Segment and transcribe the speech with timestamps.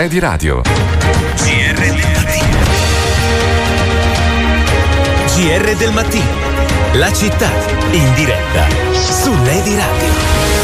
[0.00, 0.62] Lady Radio.
[0.62, 2.58] GR del mattino.
[5.34, 6.24] GR del mattino.
[6.92, 7.50] La città
[7.90, 10.57] in diretta su Lady Radio.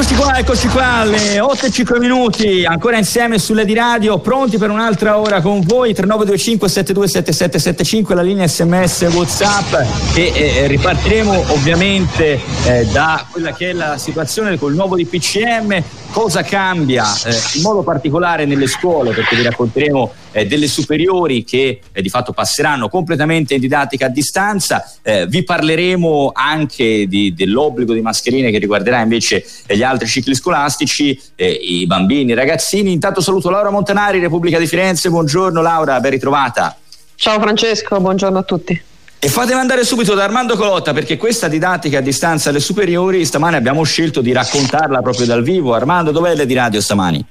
[0.00, 4.56] Eccoci qua, eccoci qua, alle 8 e 5 minuti, ancora insieme sulle di radio, pronti
[4.56, 9.74] per un'altra ora con voi, 3925 727775, la linea sms whatsapp
[10.14, 15.82] e eh, ripartiremo ovviamente eh, da quella che è la situazione col nuovo DPCM,
[16.12, 21.80] cosa cambia eh, in modo particolare nelle scuole, perché vi racconteremo eh, delle superiori che
[21.92, 27.92] eh, di fatto passeranno completamente in didattica a distanza, eh, vi parleremo anche di, dell'obbligo
[27.92, 32.92] di mascherine che riguarderà invece eh, gli altri cicli scolastici, eh, i bambini, i ragazzini.
[32.92, 36.76] Intanto saluto Laura Montanari, Repubblica di Firenze, buongiorno Laura, ben ritrovata.
[37.14, 38.82] Ciao Francesco, buongiorno a tutti.
[39.20, 43.56] E fatemi andare subito da Armando Colotta perché questa didattica a distanza alle superiori stamane
[43.56, 45.74] abbiamo scelto di raccontarla proprio dal vivo.
[45.74, 47.26] Armando, dov'è le di radio stamani?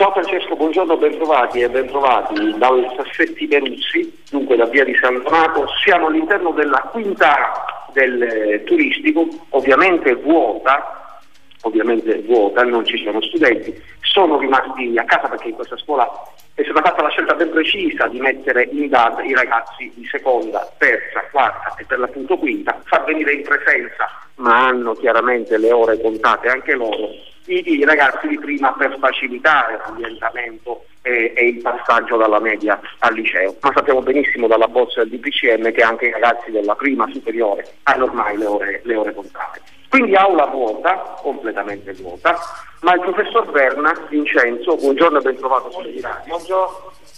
[0.00, 5.66] Ciao Francesco, buongiorno, bentrovati e bentrovati dal Sassetti Peruzzi, dunque da via di San Donato.
[5.84, 11.20] Siamo all'interno della quinta del eh, turistico, ovviamente vuota,
[11.64, 16.10] ovviamente vuota, non ci sono studenti, sono rimasti a casa perché in questa scuola
[16.54, 20.66] è stata fatta la scelta ben precisa di mettere in DAD i ragazzi di seconda,
[20.78, 26.00] terza, quarta e per l'appunto quinta, far venire in presenza, ma hanno chiaramente le ore
[26.00, 27.10] contate anche loro,
[27.50, 33.56] i, ragazzi di prima per facilitare l'ambientamento e, e, il passaggio dalla media al liceo.
[33.60, 38.04] Ma sappiamo benissimo dalla bozza del DPCM che anche i ragazzi della prima superiore hanno
[38.04, 39.60] ormai le ore, le ore contate.
[39.88, 42.38] Quindi aula vuota, completamente vuota,
[42.82, 46.38] ma il professor Berna, Vincenzo, buongiorno e ben trovato su Radio,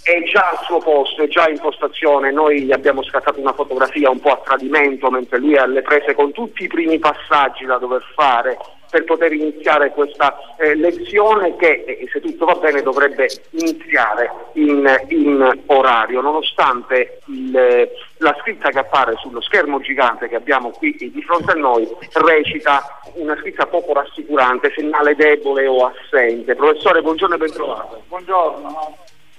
[0.02, 4.08] è già al suo posto, è già in postazione, noi gli abbiamo scattato una fotografia
[4.08, 7.76] un po' a tradimento mentre lui è alle prese con tutti i primi passaggi da
[7.76, 8.56] dover fare
[8.92, 14.86] per poter iniziare questa eh, lezione che, eh, se tutto va bene, dovrebbe iniziare in,
[15.08, 20.94] in orario, nonostante il, eh, la scritta che appare sullo schermo gigante che abbiamo qui
[20.98, 26.54] di fronte a noi recita una scritta poco rassicurante, segnale debole o assente.
[26.54, 28.02] Professore, buongiorno e ben trovato.
[28.08, 28.96] Buongiorno.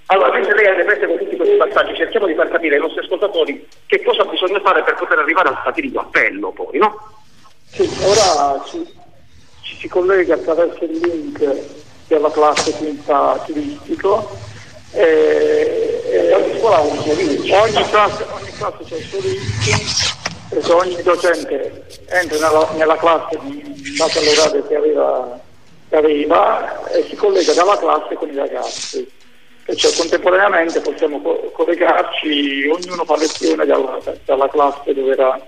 [0.07, 2.81] Allora, mentre lei ha le prese con tutti questi passaggi, cerchiamo di far capire ai
[2.81, 6.97] nostri ascoltatori che cosa bisogna fare per poter arrivare al fatidico appello poi, no?
[7.67, 9.01] Sì, ora ci,
[9.63, 11.59] ci si collega attraverso il link
[12.07, 14.37] della classe quinta turistico
[14.91, 17.51] e, e ogni scuola ha un suo link.
[17.51, 19.91] Ogni classe, ogni classe c'è il suo link
[20.49, 25.41] e ogni docente entra nella, nella classe in base all'orario che aveva,
[25.89, 29.21] che e si collega dalla classe con i ragazzi
[29.65, 35.39] e cioè contemporaneamente possiamo co- collegarci, ognuno fa lezione dalla, dalla classe dove era,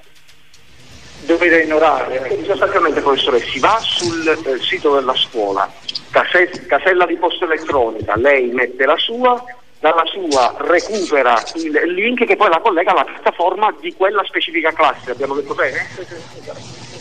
[1.22, 2.22] dove era in orario.
[2.44, 5.72] Sostanzialmente professore si va sul eh, sito della scuola,
[6.12, 9.44] case- casella di posta elettronica, lei mette la sua,
[9.80, 15.12] dalla sua recupera il link che poi la collega alla piattaforma di quella specifica classe,
[15.12, 15.88] abbiamo detto bene?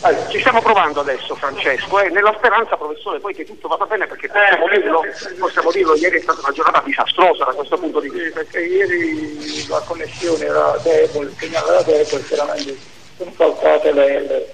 [0.01, 3.85] Allora, ci stiamo provando adesso Francesco e eh, nella speranza professore poi che tutto vada
[3.85, 5.03] bene perché possiamo dirlo,
[5.39, 8.27] possiamo dirlo ieri è stata una giornata disastrosa da questo punto di vista.
[8.27, 12.77] Sì, perché ieri la connessione era debole, il segnale era debole, chiaramente
[13.17, 14.53] sono saltate le, le,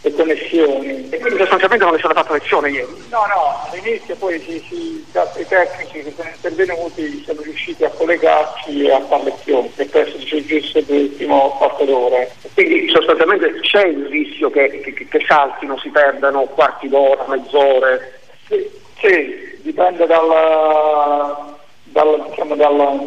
[0.00, 1.08] le connessioni.
[1.10, 3.04] E quindi sostanzialmente non è stata fatta lezione ieri?
[3.10, 5.04] No, no, all'inizio poi si, si,
[5.40, 10.18] i tecnici che sono intervenuti siamo riusciti a collegarci e a fare lezione, per questo
[10.20, 12.26] ci giusto l'ultimo quarto d'ora.
[12.54, 18.20] Quindi sostanzialmente c'è il rischio che, che, che saltino, si perdano quarti d'ora, mezz'ore?
[18.48, 18.70] Sì,
[19.00, 22.98] sì dipende dalla, dalla, diciamo, dalla,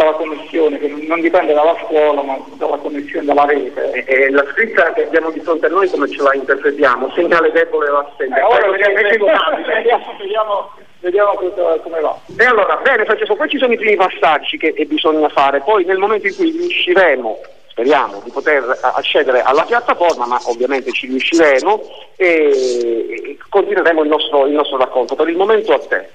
[0.00, 4.04] dalla, connessione, che non dipende dalla scuola ma dalla connessione dalla rete.
[4.04, 7.12] E, la scritta che abbiamo di fronte a noi come ce la interpretiamo?
[7.14, 8.38] Segnale debole o assente?
[8.38, 12.18] Eh, ora vediamo, vediamo, vediamo, vediamo cosa, come va.
[12.38, 15.98] E allora, bene Francesco, poi ci sono i primi passaggi che bisogna fare, poi nel
[15.98, 17.38] momento in cui riusciremo
[17.70, 21.80] speriamo di poter accedere alla piattaforma, ma ovviamente ci riusciremo
[22.16, 25.14] e continueremo il nostro, il nostro racconto.
[25.14, 26.08] Per il momento a te.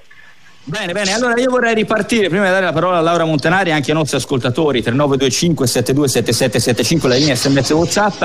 [0.68, 3.72] Bene, bene, allora io vorrei ripartire, prima di dare la parola a Laura Montanari e
[3.72, 8.22] anche ai nostri ascoltatori, 3925 727775, la linea sms WhatsApp,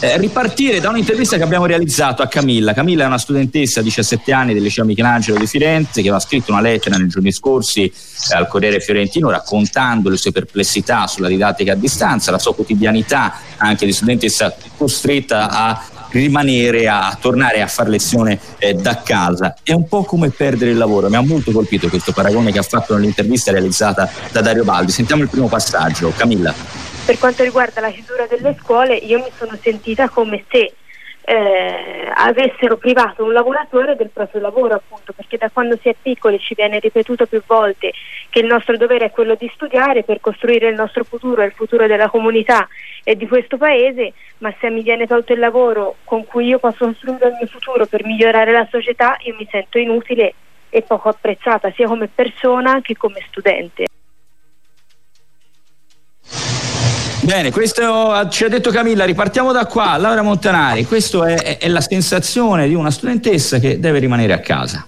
[0.00, 2.72] eh, ripartire da un'intervista che abbiamo realizzato a Camilla.
[2.72, 6.50] Camilla è una studentessa di 17 anni del liceo Michelangelo di Firenze che aveva scritto
[6.50, 7.92] una lettera nei giorni scorsi eh,
[8.34, 13.84] al Corriere Fiorentino raccontando le sue perplessità sulla didattica a distanza, la sua quotidianità anche
[13.84, 19.56] di studentessa costretta a rimanere a tornare a fare lezione eh, da casa.
[19.62, 21.08] È un po' come perdere il lavoro.
[21.08, 24.92] Mi ha molto colpito questo paragone che ha fatto nell'intervista realizzata da Dario Baldi.
[24.92, 26.12] Sentiamo il primo passaggio.
[26.16, 26.54] Camilla.
[27.04, 30.74] Per quanto riguarda la chiusura delle scuole, io mi sono sentita come se
[31.24, 36.38] eh, avessero privato un lavoratore del proprio lavoro appunto perché da quando si è piccoli
[36.38, 37.92] ci viene ripetuto più volte
[38.28, 41.52] che il nostro dovere è quello di studiare per costruire il nostro futuro e il
[41.52, 42.66] futuro della comunità
[43.04, 46.86] e di questo paese ma se mi viene tolto il lavoro con cui io posso
[46.86, 50.34] costruire il mio futuro per migliorare la società io mi sento inutile
[50.70, 53.84] e poco apprezzata sia come persona che come studente.
[57.24, 61.80] Bene, questo ci ha detto Camilla, ripartiamo da qua, Laura Montanari, questa è, è la
[61.80, 64.84] sensazione di una studentessa che deve rimanere a casa.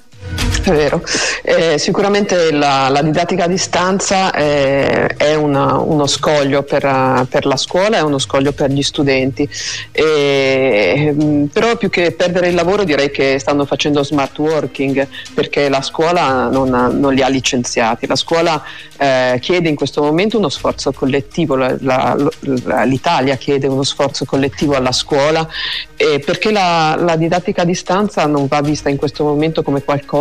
[0.65, 1.03] È vero,
[1.43, 7.59] eh, sicuramente la, la, didattica a distanza è, è una, uno scoglio per, per, la
[7.59, 9.47] scuola, è uno scoglio per gli studenti,
[9.93, 15.69] e, mm, però più che perdere il lavoro direi che stanno facendo smart working perché
[15.69, 18.63] la scuola non, non li ha licenziati, la scuola
[18.97, 22.17] eh, chiede in questo momento uno sforzo collettivo, la, la,
[22.85, 25.47] l'Italia chiede uno sforzo collettivo alla scuola
[25.95, 30.13] eh, perché la didattica a distanza non va vista in questo momento come qualcosa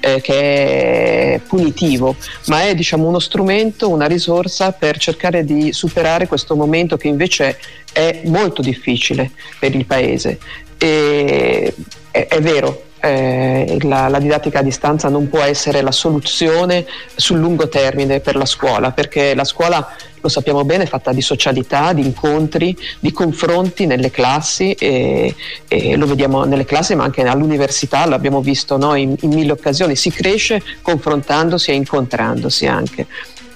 [0.00, 2.16] eh, che è punitivo,
[2.46, 7.58] ma è diciamo, uno strumento, una risorsa per cercare di superare questo momento che invece
[7.92, 10.38] è molto difficile per il Paese.
[10.78, 11.74] E,
[12.10, 17.38] è, è vero, eh, la, la, didattica a distanza non può essere la soluzione sul
[17.38, 22.02] lungo termine per la scuola, perché la scuola, lo sappiamo bene, fatta di socialità, di
[22.02, 25.34] incontri, di confronti nelle classi e,
[25.68, 29.96] e lo vediamo nelle classi ma anche all'università, l'abbiamo visto no, in, in mille occasioni,
[29.96, 33.06] si cresce confrontandosi e incontrandosi anche.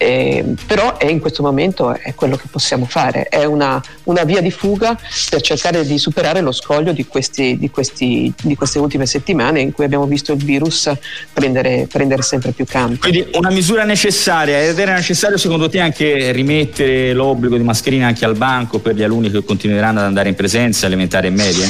[0.05, 4.43] Eh, però è in questo momento è quello che possiamo fare, è una, una, via
[4.43, 4.99] di fuga
[5.31, 9.73] per cercare di superare lo scoglio di, questi, di, questi, di, queste ultime settimane in
[9.73, 10.93] cui abbiamo visto il virus
[11.33, 12.99] prendere, prendere, sempre più campo.
[13.01, 18.27] Quindi una misura necessaria ed era necessario secondo te anche rimettere l'obbligo di mascherina anche
[18.27, 21.67] al banco per gli alunni che continueranno ad andare in presenza elementari e medie?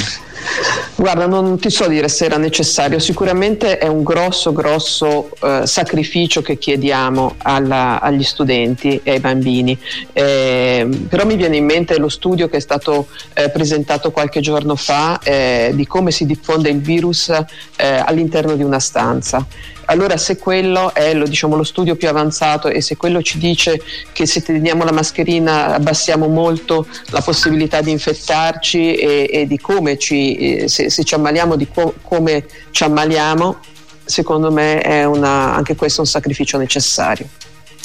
[0.95, 6.41] Guarda, non ti so dire se era necessario, sicuramente è un grosso, grosso eh, sacrificio
[6.41, 9.77] che chiediamo alla, agli studenti e ai bambini,
[10.13, 14.75] eh, però mi viene in mente lo studio che è stato eh, presentato qualche giorno
[14.75, 17.43] fa eh, di come si diffonde il virus eh,
[17.85, 19.45] all'interno di una stanza.
[19.85, 23.81] Allora se quello è lo, diciamo, lo, studio più avanzato e se quello ci dice
[24.11, 29.97] che se teniamo la mascherina abbassiamo molto la possibilità di infettarci e, e di come
[29.97, 33.57] ci, se, se, ci ammaliamo, di co- come ci ammaliamo,
[34.03, 37.27] secondo me è una, anche questo un sacrificio necessario.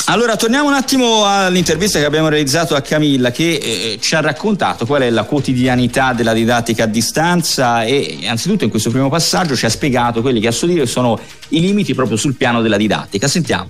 [0.06, 4.84] Allora, torniamo un attimo all'intervista che abbiamo realizzato a Camilla che eh, ci ha raccontato
[4.84, 9.66] qual è la quotidianità della didattica a distanza e anzitutto in questo primo passaggio ci
[9.66, 11.18] ha spiegato quelli che a suo dire sono
[11.50, 13.28] i limiti proprio sul piano della didattica.
[13.28, 13.68] Sentiamo.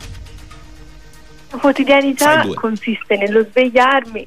[1.50, 4.27] La quotidianità consiste nello svegliarmi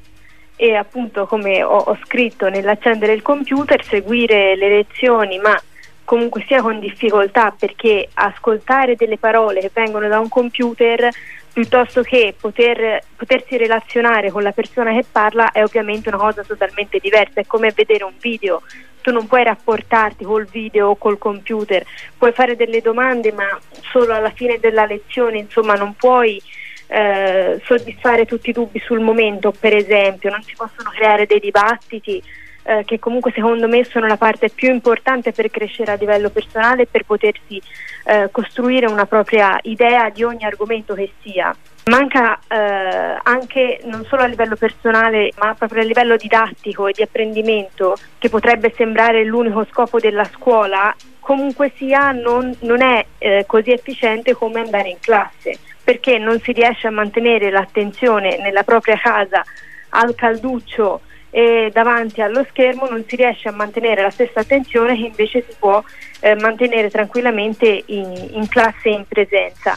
[0.56, 5.60] e appunto come ho, ho scritto nell'accendere il computer, seguire le lezioni ma
[6.04, 11.08] comunque sia con difficoltà perché ascoltare delle parole che vengono da un computer
[11.54, 16.98] piuttosto che poter, potersi relazionare con la persona che parla è ovviamente una cosa totalmente
[16.98, 18.60] diversa, è come vedere un video,
[19.00, 21.86] tu non puoi rapportarti col video o col computer,
[22.18, 23.46] puoi fare delle domande ma
[23.92, 26.42] solo alla fine della lezione, insomma non puoi
[26.88, 32.20] eh, soddisfare tutti i dubbi sul momento, per esempio, non si possono creare dei dibattiti
[32.64, 36.82] eh, che comunque secondo me sono la parte più importante per crescere a livello personale
[36.82, 37.60] e per potersi
[38.04, 41.54] eh, costruire una propria idea di ogni argomento che sia.
[41.84, 47.02] Manca eh, anche non solo a livello personale ma proprio a livello didattico e di
[47.02, 53.70] apprendimento che potrebbe sembrare l'unico scopo della scuola, comunque sia non, non è eh, così
[53.70, 59.44] efficiente come andare in classe perché non si riesce a mantenere l'attenzione nella propria casa
[59.90, 61.02] al calduccio
[61.36, 65.56] e davanti allo schermo non si riesce a mantenere la stessa attenzione che invece si
[65.58, 65.82] può
[66.20, 69.76] eh, mantenere tranquillamente in, in classe e in presenza.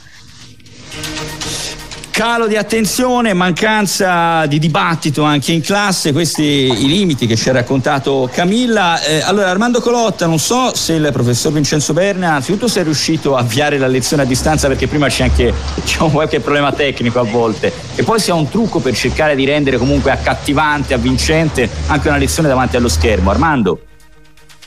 [2.18, 7.52] Calo di attenzione, mancanza di dibattito anche in classe, questi i limiti che ci ha
[7.52, 9.00] raccontato Camilla.
[9.04, 13.36] Eh, allora Armando Colotta, non so se il professor Vincenzo Berna, anzitutto se è riuscito
[13.36, 17.24] a avviare la lezione a distanza perché prima c'è anche diciamo, qualche problema tecnico a
[17.24, 22.08] volte e poi se ha un trucco per cercare di rendere comunque accattivante, avvincente anche
[22.08, 23.30] una lezione davanti allo schermo.
[23.30, 23.87] Armando?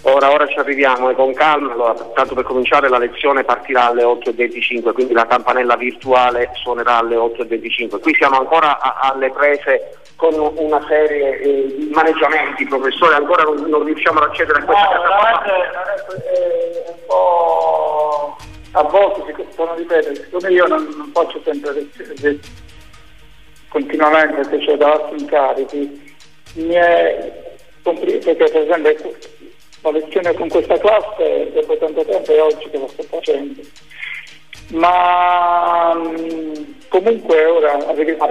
[0.02, 4.02] Ora, ora ci arriviamo e con calma, allora, tanto per cominciare la lezione partirà alle
[4.02, 8.00] 8.25, quindi la campanella virtuale suonerà alle 8.25.
[8.00, 13.57] Qui siamo ancora a, alle prese con una serie eh, di maneggiamenti, professore, ancora non,
[13.69, 15.42] non, riusciamo ad accedere a questa no, piattaforma.
[15.45, 18.37] È, è un po'
[18.73, 22.40] a volte, sono ripeto, siccome io non, non faccio sempre lezioni,
[23.69, 26.14] continuamente se c'è da incarichi,
[26.54, 29.38] mi è complicato perché per esempio
[29.83, 33.61] la lezione con questa classe dopo tanto tempo è oggi che lo sto facendo.
[34.69, 36.53] Ma mm,
[36.89, 38.29] comunque ora all'inizio,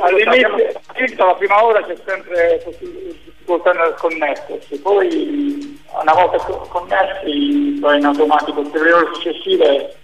[0.00, 6.36] all'inizio la prima ora c'è sempre difficoltà nel connettersi, poi una volta
[6.68, 9.94] connessi poi in automatico per le ore successive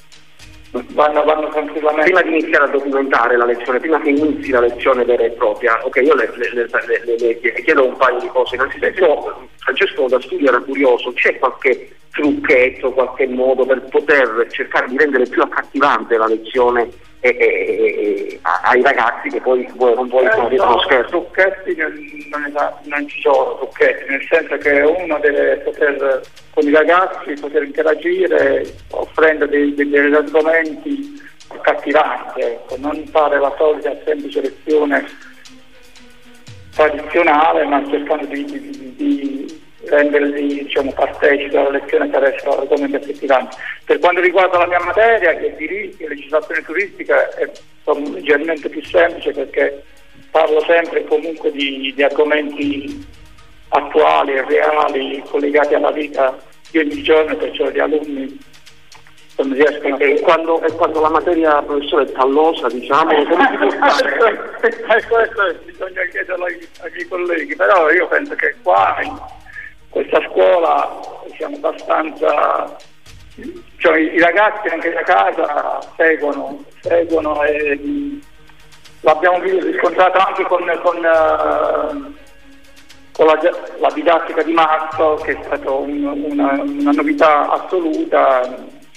[0.70, 2.10] vanno, vanno tranquillamente.
[2.10, 5.84] Prima di iniziare a documentare la lezione, prima che inizi la lezione vera e propria,
[5.84, 8.54] ok, io le, le, le, le chiedo un paio di cose.
[8.56, 14.96] Innanzitutto, Francesco da studio era curioso, c'è qualche trucchetto, qualche modo per poter cercare di
[14.96, 16.88] rendere più accattivante la lezione
[17.20, 21.10] e, e, e, ai ragazzi che poi non vuoi eh, dietro lo scherzo?
[21.10, 27.64] Trucchetti non, ci sono trucchetti, nel senso che uno deve poter con i ragazzi poter
[27.64, 35.04] interagire offrendo dei, degli argomenti accattivanti, ecco, non fare la solita semplice lezione
[36.74, 43.56] tradizionale ma cercando di, di, di renderli diciamo, partecipi alla lezione attraverso argomenti accattivanti.
[43.84, 47.50] Per quanto riguarda la mia materia, che è diritto e legislazione turistica, è
[48.12, 49.82] leggermente più semplice perché
[50.30, 53.04] parlo sempre comunque di, di argomenti
[53.68, 56.36] attuali e reali collegati alla vita
[56.70, 58.38] di ogni giorno, perciò gli alunni
[59.42, 64.58] riescono e, quando, e quando la materia professore è tallosa diciamo come si può fare?
[65.08, 68.96] Questo bisogna chiederlo ai, ai colleghi però io penso che qua
[69.90, 71.00] questa scuola
[71.36, 72.76] siamo abbastanza
[73.76, 77.78] cioè i ragazzi anche da casa seguono, seguono e
[79.00, 82.14] l'abbiamo riscontrato anche con, con uh,
[83.12, 83.38] con la,
[83.80, 88.40] la, didattica di marzo che è stata un, una, una, novità assoluta,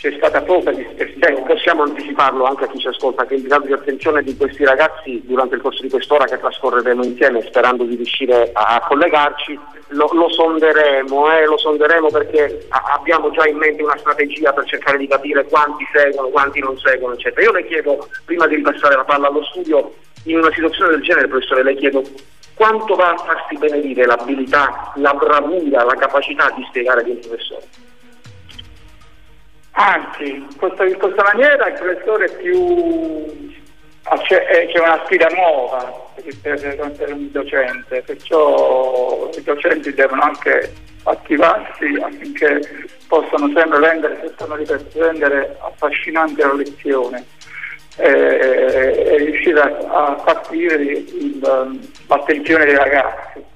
[0.03, 1.43] c'è stata poca dispersione.
[1.43, 5.21] Possiamo anticiparlo anche a chi ci ascolta che il grado di attenzione di questi ragazzi
[5.23, 9.57] durante il corso di quest'ora che trascorreremo insieme sperando di riuscire a, collegarci
[9.89, 14.65] lo, lo, sonderemo, eh, lo sonderemo perché a, abbiamo già in mente una strategia per
[14.65, 17.45] cercare di capire quanti seguono, quanti non seguono eccetera.
[17.45, 19.93] Io le chiedo prima di ripassare la palla allo studio
[20.25, 22.03] in una situazione del genere professore le chiedo
[22.55, 27.91] quanto va a farsi benedire l'abilità, la bravura, la capacità di spiegare di un professore?
[29.75, 33.51] Anzi, in questa maniera il professore è più
[34.21, 36.09] c'è, una sfida nuova
[36.41, 42.61] per, per un docente, perciò i docenti devono anche attivarsi affinché
[43.07, 44.57] possano sempre rendere, possano
[44.93, 47.25] rendere affascinante la lezione
[47.97, 51.03] e, riuscire a, a partire
[52.07, 53.51] l'attenzione dei ragazzi.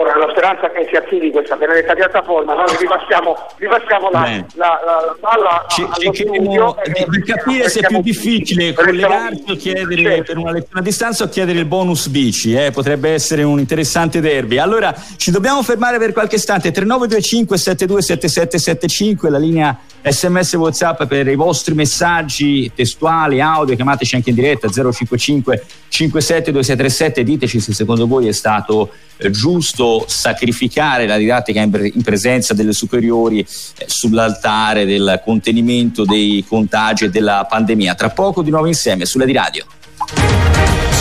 [0.00, 4.20] Ora la speranza che si attivi questa benedetta piattaforma, noi ripassiamo, ripassiamo la,
[4.54, 6.74] la, la, la palla ci, cercheremo
[7.06, 10.22] di capire se è più difficile collegarsi o chiedere certo.
[10.22, 12.70] per una lezione a distanza o chiedere il bonus bici, eh?
[12.70, 14.56] potrebbe essere un interessante derby.
[14.56, 21.34] Allora ci dobbiamo fermare per qualche istante, 3925 727775, la linea sms whatsapp per i
[21.34, 28.32] vostri messaggi testuali, audio, chiamateci anche in diretta 055 572637, diteci se secondo voi è
[28.32, 33.46] stato eh, giusto sacrificare la didattica in, in presenza delle superiori eh,
[33.86, 37.94] sull'altare del contenimento dei contagi e della pandemia.
[37.94, 39.64] Tra poco di nuovo insieme sulla di radio.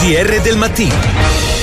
[0.01, 1.58] GR del mattino.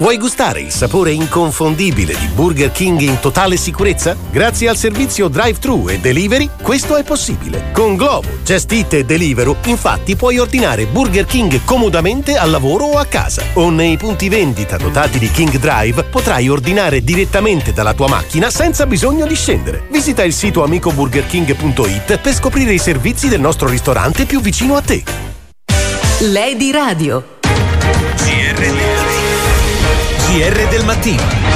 [0.00, 4.16] Vuoi gustare il sapore inconfondibile di Burger King in totale sicurezza?
[4.30, 7.70] Grazie al servizio drive-thru e delivery, questo è possibile.
[7.74, 12.96] Con Glovo, Just Eat e Deliveroo, infatti, puoi ordinare Burger King comodamente al lavoro o
[12.96, 13.42] a casa.
[13.54, 18.86] O nei punti vendita dotati di King Drive potrai ordinare direttamente dalla tua macchina senza
[18.86, 19.86] bisogno di scendere.
[19.90, 25.04] Visita il sito amicoburgerking.it per scoprire i servizi del nostro ristorante più vicino a te.
[26.20, 27.36] Lady Radio.
[28.16, 28.89] GR
[30.32, 31.49] GR del mattino.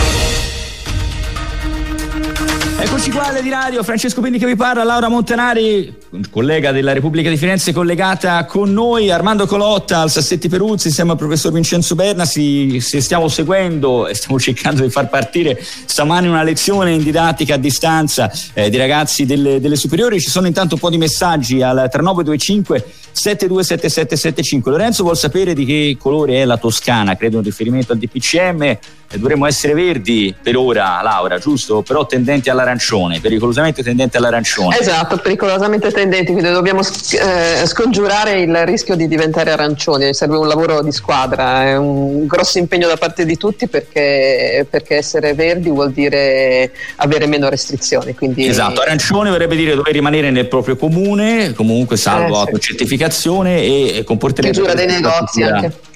[2.85, 7.31] Eccoci qua alle di radio, Francesco Pini che vi parla, Laura Montanari, collega della Repubblica
[7.31, 12.27] di Firenze collegata con noi, Armando Colotta al Sassetti Peruzzi insieme al professor Vincenzo Berna,
[12.27, 17.55] si, si stiamo seguendo e stiamo cercando di far partire stamani una lezione in didattica
[17.55, 21.63] a distanza eh, di ragazzi delle, delle superiori, ci sono intanto un po' di messaggi
[21.63, 24.71] al 3925 727775.
[24.71, 28.79] Lorenzo vuol sapere di che colore è la Toscana, credo in riferimento al DPCM.
[29.15, 31.83] Dovremmo essere verdi per ora, Laura, giusto?
[31.83, 34.79] Però tendenti all'arancione, pericolosamente tendenti all'arancione.
[34.79, 40.13] Esatto, pericolosamente tendenti, quindi dobbiamo eh, scongiurare il rischio di diventare arancioni.
[40.15, 44.97] Serve un lavoro di squadra, è un grosso impegno da parte di tutti perché, perché
[44.97, 48.15] essere verdi vuol dire avere meno restrizioni.
[48.15, 48.47] Quindi...
[48.47, 52.47] Esatto, arancione vorrebbe dire dover rimanere nel proprio comune, comunque salvo eh, sì.
[52.47, 54.55] autocertificazione e comporterebbe...
[54.55, 55.93] Chiusura dei negozi anche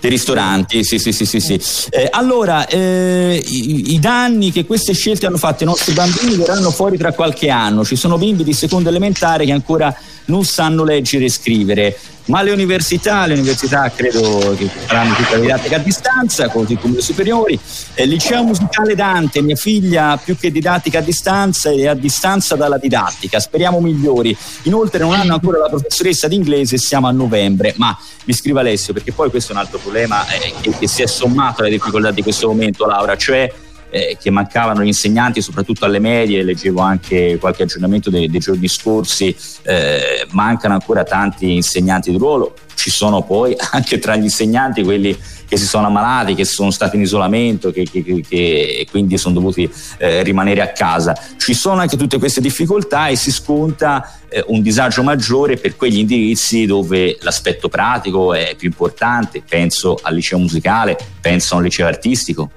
[0.00, 1.40] dei ristoranti, sì, sì, sì, sì.
[1.40, 1.60] sì.
[1.90, 6.70] Eh, allora, eh, i, i, danni che queste scelte hanno fatto i nostri bambini verranno
[6.70, 7.84] fuori tra qualche anno.
[7.84, 9.94] Ci sono bimbi di seconda elementare che ancora
[10.26, 15.40] non sanno leggere e scrivere ma le università, le università credo che faranno tutta la
[15.40, 17.58] didattica a distanza, così come le superiori.
[17.94, 22.78] Eh, liceo musicale Dante, mia figlia più che didattica a distanza è a distanza dalla
[22.78, 24.36] didattica, speriamo migliori.
[24.62, 29.12] Inoltre non hanno ancora la professoressa d'inglese siamo a novembre, ma mi scrive Alessio perché
[29.12, 32.22] poi questo è un altro problema eh, che, che si è sommato alle difficoltà di
[32.22, 33.50] questo momento Laura, cioè
[33.90, 38.68] eh, che mancavano gli insegnanti soprattutto alle medie, leggevo anche qualche aggiornamento dei, dei giorni
[38.68, 44.82] scorsi, eh, mancano ancora tanti insegnanti di ruolo, ci sono poi anche tra gli insegnanti
[44.82, 45.16] quelli
[45.48, 49.34] che si sono ammalati, che sono stati in isolamento, che, che, che, che quindi sono
[49.34, 51.18] dovuti eh, rimanere a casa.
[51.38, 55.98] Ci sono anche tutte queste difficoltà e si sconta eh, un disagio maggiore per quegli
[55.98, 61.86] indirizzi dove l'aspetto pratico è più importante, penso al liceo musicale, penso a un liceo
[61.86, 62.50] artistico,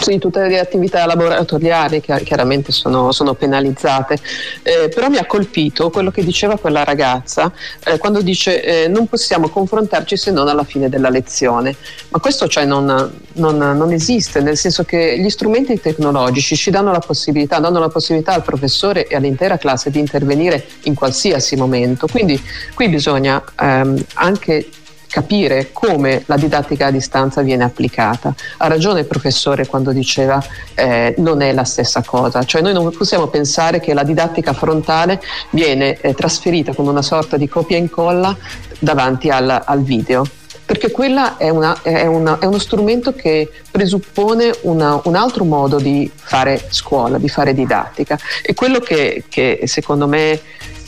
[0.00, 4.18] sì, tutte le attività laboratoriali che chiaramente sono, sono penalizzate,
[4.62, 7.50] eh, però mi ha colpito quello che diceva quella ragazza
[7.84, 11.74] eh, quando dice eh, non possiamo confrontarci se non alla fine della lezione,
[12.10, 12.84] ma questo cioè non,
[13.32, 17.88] non, non, esiste, nel senso che gli strumenti tecnologici ci danno la possibilità, danno la
[17.88, 22.40] possibilità al professore e all'intera classe di intervenire in qualsiasi momento, quindi
[22.74, 24.68] qui bisogna ehm, anche
[25.14, 28.34] capire come la didattica a distanza viene applicata.
[28.56, 30.44] Ha ragione il professore quando diceva
[30.74, 35.22] eh, non è la stessa cosa, cioè noi non possiamo pensare che la didattica frontale
[35.50, 38.36] viene eh, trasferita con una sorta di copia e incolla
[38.80, 40.26] davanti al, al video
[40.66, 45.78] perché quella è, una, è, una, è, uno strumento che presuppone una, un altro modo
[45.78, 48.18] di fare scuola, di fare didattica.
[48.42, 50.40] E quello che, che secondo me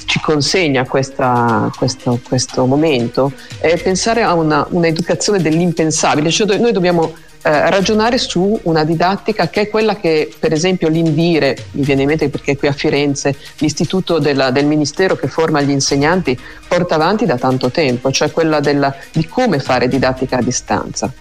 [0.06, 7.12] ci consegna questa, questo, questo, momento è pensare a una, un'educazione dell'impensabile, cioè noi dobbiamo
[7.42, 12.08] eh, ragionare su una didattica che è quella che per esempio l'Indire, mi viene in
[12.08, 17.24] mente perché qui a Firenze l'istituto della, del Ministero che forma gli insegnanti porta avanti
[17.24, 21.12] da tanto tempo, cioè quella della, di come fare didattica a distanza.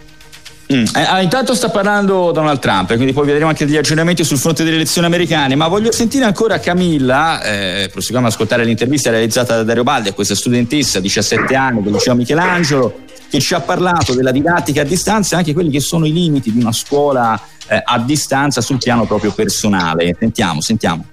[0.74, 0.86] Mm.
[0.96, 4.64] Eh, ah, intanto sta parlando Donald Trump, quindi poi vedremo anche degli aggiornamenti sul fronte
[4.64, 9.64] delle elezioni americane, ma voglio sentire ancora Camilla, eh, proseguiamo ad ascoltare l'intervista realizzata da
[9.64, 14.32] Dario Baldi a questa studentessa, 17 anni, del liceo Michelangelo, che ci ha parlato della
[14.32, 18.00] didattica a distanza e anche quelli che sono i limiti di una scuola eh, a
[18.00, 20.16] distanza sul piano proprio personale.
[20.18, 21.06] Sentiamo, sentiamo.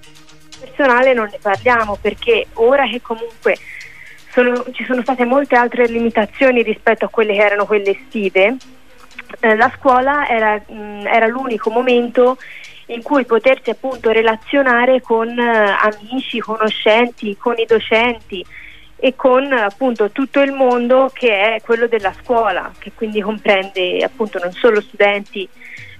[0.59, 3.57] Personale non ne parliamo perché ora che comunque
[4.31, 8.55] sono, ci sono state molte altre limitazioni rispetto a quelle che erano quelle estive,
[9.39, 12.37] eh, la scuola era, mh, mm, era, l'unico momento
[12.87, 18.45] in cui potersi appunto relazionare con eh, amici, conoscenti, con i docenti
[18.95, 24.39] e con appunto tutto il mondo che è quello della scuola, che quindi comprende appunto
[24.39, 25.47] non solo studenti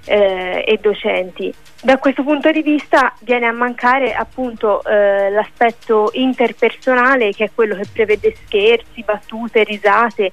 [0.06, 1.54] eh, e docenti.
[1.82, 7.76] Da questo punto di vista viene a mancare appunto eh, l'aspetto interpersonale che è quello
[7.76, 10.32] che prevede scherzi, battute, risate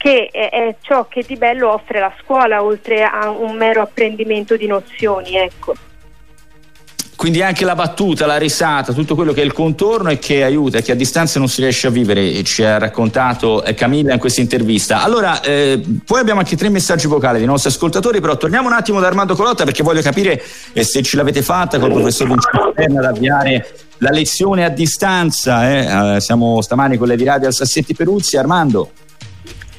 [0.00, 4.66] che è, ciò che di bello offre la scuola oltre a un mero apprendimento di
[4.66, 5.36] nozioni.
[5.36, 5.74] Ecco.
[7.16, 10.80] Quindi anche la battuta, la risata, tutto quello che è il contorno e che aiuta,
[10.80, 14.40] che a distanza non si riesce a vivere, ci ha raccontato eh, Camilla in questa
[14.40, 15.02] intervista.
[15.02, 19.00] Allora, eh, poi abbiamo anche tre messaggi vocali dei nostri ascoltatori, però torniamo un attimo
[19.00, 22.98] da Armando Colotta perché voglio capire eh, se ce l'avete fatta con il professor Vincenzo
[22.98, 25.70] ad avviare la lezione a distanza.
[25.70, 26.14] Eh.
[26.14, 28.38] Eh, siamo stamani con le radio al Sassetti Peruzzi.
[28.38, 28.92] Armando.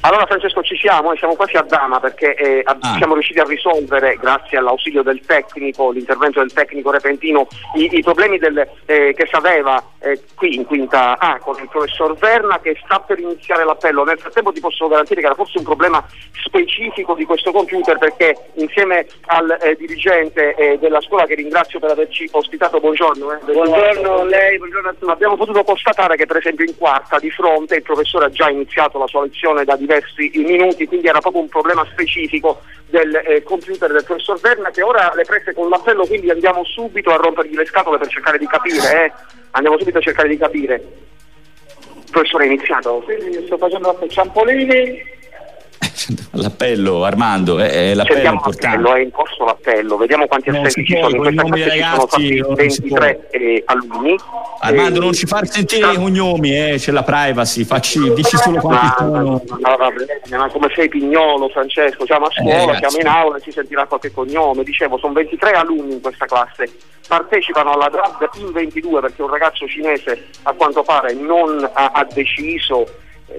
[0.04, 2.96] Allora Francesco ci siamo e siamo quasi a Dama perché eh, ah.
[2.96, 8.38] siamo riusciti a risolvere grazie all'ausilio del tecnico, l'intervento del tecnico repentino, i, i problemi
[8.38, 12.98] del, eh, che sapeva eh, qui in quinta A con il professor Verna che sta
[12.98, 14.02] per iniziare l'appello.
[14.02, 16.04] Nel frattempo ti posso garantire che era forse un problema
[16.44, 21.92] specifico di questo computer perché insieme al eh, dirigente eh, della scuola che ringrazio per
[21.92, 23.34] averci ospitato, buongiorno.
[23.34, 25.12] Eh, buongiorno a lei, buongiorno a tutti.
[25.12, 28.98] Abbiamo potuto constatare che per esempio in quarta di fronte il professore ha già iniziato
[28.98, 33.42] la sua lezione da diversi diversi minuti, quindi era proprio un problema specifico del eh,
[33.42, 37.54] computer del professor Verna che ora le prese con l'appello, quindi andiamo subito a rompergli
[37.54, 39.12] le scatole per cercare di capire, eh?
[39.52, 40.82] andiamo subito a cercare di capire.
[42.10, 43.00] Professore è iniziato.
[43.00, 45.02] Quindi sto facendo la Ciampolini
[46.32, 48.76] L'appello Armando è, è l'appello Cerchiamo importante.
[48.76, 51.28] L'appello, è in corso l'appello, vediamo quanti no, assenti ci sono.
[51.28, 54.16] In questa classe ci sono 23 eh, alunni.
[54.60, 58.60] Armando, eh, non ci far sentire i cognomi, eh, c'è la privacy, facci, dici solo
[58.60, 59.42] quanti ma, sono.
[59.46, 59.76] No,
[60.28, 62.04] no, ma come sei pignolo, Francesco?
[62.04, 64.64] Siamo a eh, scuola, eh, siamo in aula e si sentirà qualche cognome.
[64.64, 66.70] Dicevo, sono 23 alunni in questa classe.
[67.06, 72.06] Partecipano alla DRAD in 22 perché un ragazzo cinese a quanto pare non ha, ha
[72.10, 72.86] deciso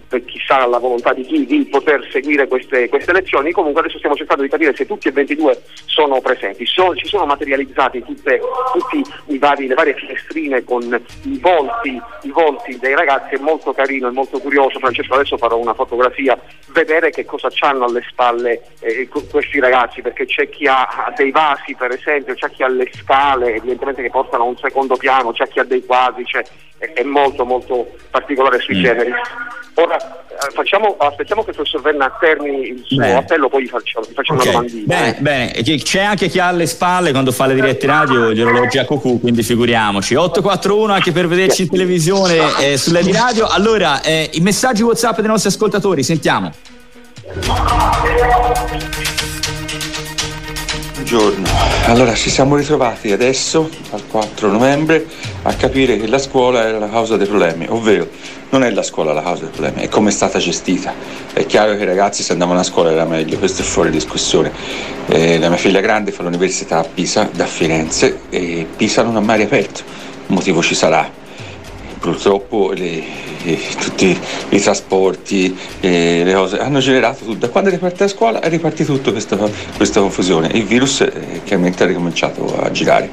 [0.07, 4.15] per chissà la volontà di chi di poter seguire queste, queste, lezioni, comunque adesso stiamo
[4.15, 8.39] cercando di capire se tutti e 22 sono presenti, so, ci sono materializzati tutte,
[8.73, 10.83] tutti vari, le varie finestrine con
[11.23, 15.57] i volti, i volti, dei ragazzi, è molto carino, è molto curioso, Francesco adesso farò
[15.57, 21.11] una fotografia, vedere che cosa hanno alle spalle eh, questi ragazzi, perché c'è chi ha
[21.15, 24.95] dei vasi per esempio, c'è chi ha le scale evidentemente che portano a un secondo
[24.95, 26.23] piano, c'è chi ha dei quadri,
[26.77, 28.83] è, è molto molto particolare sui mm.
[28.83, 29.11] generi.
[29.83, 33.15] Ora eh, facciamo, aspettiamo che il professor Venna termini il suo bene.
[33.15, 34.51] appello, poi gli facciamo, gli facciamo okay.
[34.51, 34.95] una domandina.
[34.95, 38.77] Bene, bene, c'è anche chi ha alle spalle quando fa le dirette radio gli orologi
[38.77, 40.15] a cucù, quindi figuriamoci.
[40.15, 43.47] 841 anche per vederci in televisione eh, sulle di radio.
[43.47, 46.51] Allora, eh, i messaggi WhatsApp dei nostri ascoltatori, sentiamo.
[50.93, 51.47] Buongiorno,
[51.87, 55.05] allora ci siamo ritrovati adesso, al 4 novembre,
[55.41, 58.07] a capire che la scuola era la causa dei problemi, ovvero
[58.53, 60.93] non è la scuola la causa dei problemi, è come è stata gestita.
[61.33, 64.51] È chiaro che i ragazzi se andavano a scuola era meglio, questo è fuori discussione.
[65.07, 69.21] Eh, la mia figlia grande fa l'università a Pisa, da Firenze, e Pisa non ha
[69.21, 69.81] mai riaperto,
[70.27, 71.21] un motivo ci sarà.
[71.99, 73.01] Purtroppo le,
[73.79, 74.15] tutti
[74.49, 77.37] i trasporti, le cose hanno generato tutto.
[77.37, 79.37] Da quando è ripartita la scuola è ripartito tutto questa,
[79.77, 80.49] questa confusione.
[80.53, 83.09] Il virus eh, chiaramente ha ricominciato a girare.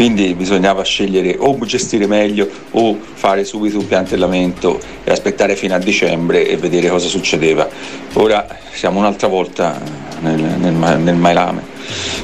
[0.00, 5.78] Quindi bisognava scegliere o gestire meglio o fare subito un piantellamento e aspettare fino a
[5.78, 7.68] dicembre e vedere cosa succedeva.
[8.14, 9.78] Ora siamo un'altra volta
[10.20, 11.64] nel, nel, nel Mailame.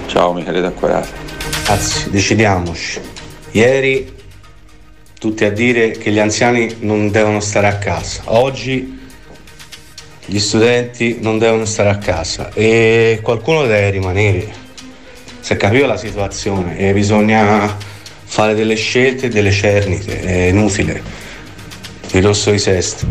[0.06, 1.06] Ciao Michele D'Acquarata.
[1.66, 2.98] Anzi, decidiamoci.
[3.50, 4.10] Ieri
[5.18, 8.22] tutti a dire che gli anziani non devono stare a casa.
[8.24, 8.98] Oggi
[10.24, 14.64] gli studenti non devono stare a casa e qualcuno deve rimanere.
[15.46, 17.72] Si è capito la situazione e bisogna
[18.24, 21.00] fare delle scelte e delle cernite, è inutile.
[22.14, 23.06] Il rosso di sesto.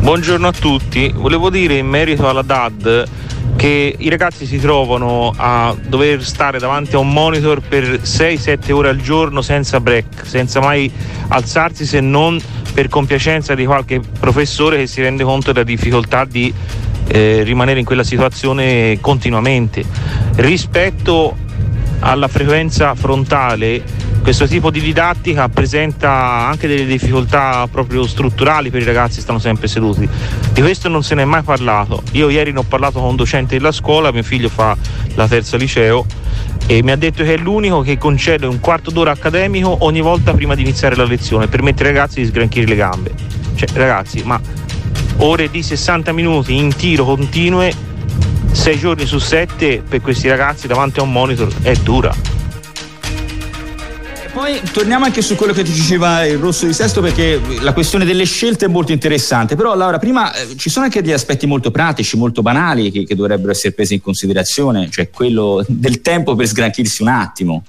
[0.00, 3.08] Buongiorno a tutti, volevo dire in merito alla DAD
[3.56, 8.90] che i ragazzi si trovano a dover stare davanti a un monitor per 6-7 ore
[8.90, 10.92] al giorno senza break, senza mai
[11.28, 12.38] alzarsi se non
[12.74, 16.52] per compiacenza di qualche professore che si rende conto della difficoltà di
[17.06, 19.82] eh, rimanere in quella situazione continuamente.
[20.34, 21.46] Rispetto
[22.00, 23.82] alla frequenza frontale
[24.28, 29.38] questo tipo di didattica presenta anche delle difficoltà proprio strutturali per i ragazzi che stanno
[29.38, 30.06] sempre seduti.
[30.52, 32.02] Di questo non se ne è mai parlato.
[32.12, 34.76] Io ieri ne ho parlato con un docente della scuola, mio figlio fa
[35.14, 36.04] la terza liceo
[36.66, 40.34] e mi ha detto che è l'unico che concede un quarto d'ora accademico ogni volta
[40.34, 43.12] prima di iniziare la lezione per mettere ai ragazzi di sgranchire le gambe.
[43.54, 44.38] Cioè ragazzi, ma
[45.18, 47.72] ore di 60 minuti in tiro continue,
[48.50, 52.38] 6 giorni su 7 per questi ragazzi davanti a un monitor è dura
[54.38, 58.04] poi torniamo anche su quello che ti diceva il rosso di sesto perché la questione
[58.04, 61.72] delle scelte è molto interessante, però Laura prima eh, ci sono anche degli aspetti molto
[61.72, 66.46] pratici, molto banali che, che dovrebbero essere presi in considerazione, cioè quello del tempo per
[66.46, 67.64] sgranchirsi un attimo.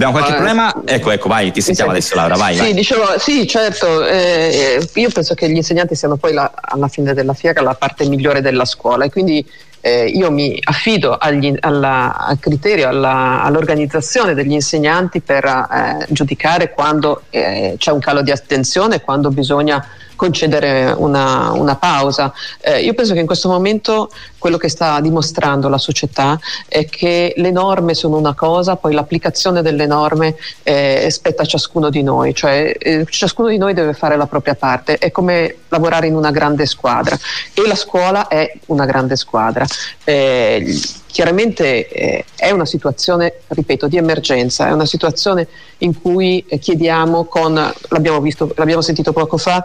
[0.00, 0.82] Abbiamo qualche ah, problema?
[0.86, 2.54] Ecco, ecco, vai, ti sentiamo adesso Laura, vai.
[2.54, 2.72] Sì, vai.
[2.72, 7.34] Dicevo, sì certo, eh, io penso che gli insegnanti siano poi la, alla fine della
[7.34, 9.46] fiera la parte migliore della scuola e quindi
[9.82, 16.70] eh, io mi affido agli, alla, al criterio, alla, all'organizzazione degli insegnanti per eh, giudicare
[16.70, 19.86] quando eh, c'è un calo di attenzione, quando bisogna
[20.20, 22.30] concedere una, una pausa.
[22.60, 27.32] Eh, io penso che in questo momento quello che sta dimostrando la società è che
[27.34, 32.34] le norme sono una cosa, poi l'applicazione delle norme eh, spetta a ciascuno di noi,
[32.34, 36.30] cioè eh, ciascuno di noi deve fare la propria parte, è come lavorare in una
[36.30, 37.16] grande squadra
[37.54, 39.64] e la scuola è una grande squadra.
[40.04, 40.78] Eh,
[41.10, 45.46] chiaramente eh, è una situazione, ripeto, di emergenza, è una situazione
[45.78, 47.54] in cui eh, chiediamo con,
[47.88, 49.64] l'abbiamo, visto, l'abbiamo sentito poco fa,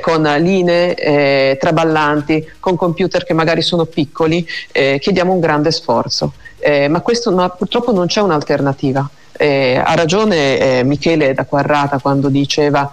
[0.00, 6.32] con linee eh, traballanti, con computer che magari sono piccoli, eh, chiediamo un grande sforzo.
[6.58, 9.08] Eh, ma, questo, ma purtroppo non c'è un'alternativa.
[9.36, 12.92] Eh, ha ragione eh, Michele da Quarrata quando diceva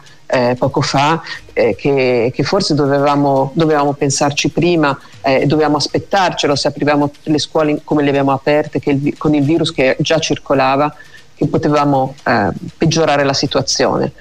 [0.57, 1.21] poco fa
[1.53, 4.99] che, che, forse dovevamo, dovevamo pensarci prima,
[5.45, 9.95] dovevamo aspettarcelo se aprivamo le scuole come le abbiamo aperte, il, con il virus che
[9.99, 10.93] già circolava,
[11.35, 12.15] che potevamo
[12.75, 14.13] peggiorare la situazione.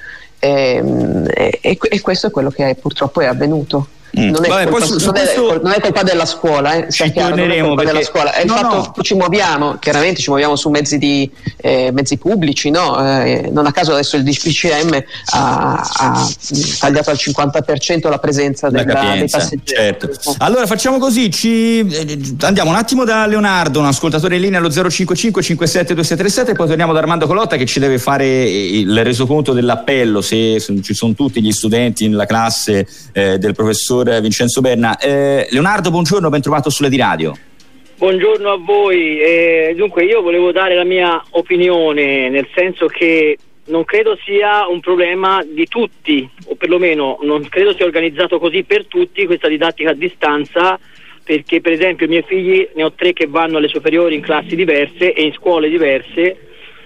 [0.44, 3.88] Ehm, e, e, e, questo è quello che è, purtroppo è avvenuto.
[4.18, 4.30] Mm.
[4.30, 5.54] Non, è Vabbè, colpa, su, su non, questo...
[5.54, 7.92] è, non, è colpa, della scuola, eh, ci chiaro, torneremo perché...
[7.92, 8.32] della scuola.
[8.32, 8.90] È il fatto no.
[8.90, 12.98] che ci muoviamo, chiaramente ci muoviamo su mezzi, di, eh, mezzi pubblici, no?
[13.22, 16.30] Eh, non a caso adesso il DPCM ha, ha,
[16.78, 19.62] tagliato al 50% la presenza della, dei passeggeri.
[19.64, 20.10] Certo.
[20.38, 24.70] Allora facciamo così, ci, eh, andiamo un attimo da Leonardo, un ascoltatore in linea allo
[24.70, 30.20] 055 572637 e poi torniamo da Armando Colotta che ci deve fare il resoconto dell'appello
[30.20, 33.54] se ci sono tutti gli studenti nella classe eh, del
[34.04, 34.98] professor Vincenzo Berna.
[34.98, 37.36] Eh, Leonardo, buongiorno, ben trovato sulle di radio.
[37.96, 39.20] Buongiorno a voi.
[39.20, 44.80] Eh, dunque, io volevo dare la mia opinione, nel senso che non credo sia un
[44.80, 49.94] problema di tutti, o perlomeno non credo sia organizzato così per tutti questa didattica a
[49.94, 50.78] distanza,
[51.24, 54.54] perché per esempio i miei figli, ne ho tre che vanno alle superiori in classi
[54.54, 56.36] diverse e in scuole diverse,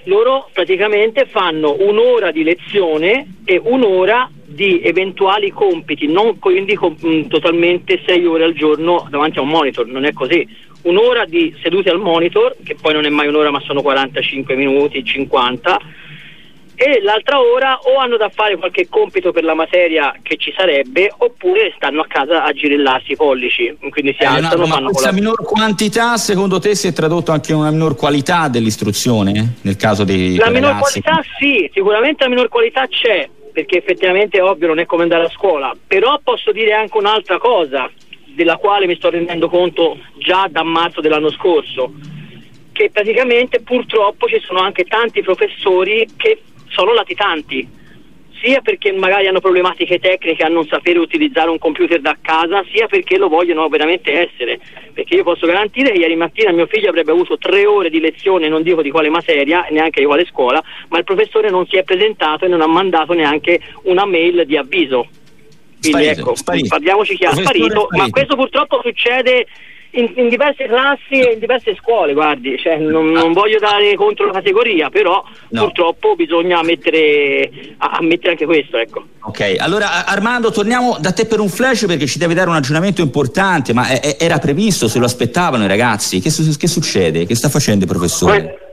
[0.04, 7.22] loro praticamente fanno un'ora di lezione e un'ora di eventuali compiti, non quindi com- mm,
[7.28, 10.46] totalmente sei ore al giorno davanti a un monitor, non è così.
[10.82, 15.04] Un'ora di seduti al monitor, che poi non è mai un'ora ma sono 45 minuti,
[15.04, 15.78] 50,
[16.80, 21.12] e l'altra ora o hanno da fare qualche compito per la materia che ci sarebbe
[21.18, 25.10] oppure stanno a casa a girillarsi i pollici quindi si eh, alzano no, ma questa
[25.10, 30.04] minor quantità secondo te si è tradotto anche in una minor qualità dell'istruzione nel caso
[30.04, 31.00] dei la minor ragazzi?
[31.00, 35.24] qualità sì sicuramente la minor qualità c'è perché effettivamente è ovvio non è come andare
[35.24, 35.74] a scuola.
[35.84, 37.90] Però posso dire anche un'altra cosa
[38.26, 41.92] della quale mi sto rendendo conto già da marzo dell'anno scorso
[42.70, 47.68] che praticamente purtroppo ci sono anche tanti professori che sono latitanti,
[48.40, 52.86] sia perché magari hanno problematiche tecniche a non sapere utilizzare un computer da casa, sia
[52.86, 54.58] perché lo vogliono veramente essere.
[54.92, 58.48] Perché io posso garantire che ieri mattina mio figlio avrebbe avuto tre ore di lezione,
[58.48, 61.84] non dico di quale materia, neanche di quale scuola, ma il professore non si è
[61.84, 65.06] presentato e non ha mandato neanche una mail di avviso.
[65.80, 66.68] Quindi sparito, ecco, sparito.
[66.68, 69.46] parliamoci chiaro, sparito, sparito, ma questo purtroppo succede
[69.92, 74.26] in, in, diverse classi e in diverse scuole, guardi, cioè, non, non, voglio dare contro
[74.26, 75.62] la categoria, però no.
[75.62, 78.76] purtroppo bisogna mettere, a, mettere anche questo.
[78.76, 79.04] Ecco.
[79.20, 83.00] Ok, allora Armando torniamo da te per un flash perché ci devi dare un aggiornamento
[83.00, 87.26] importante, ma è, è, era previsto, se lo aspettavano i ragazzi, che, che succede?
[87.26, 88.42] Che sta facendo il professore?
[88.42, 88.67] Que-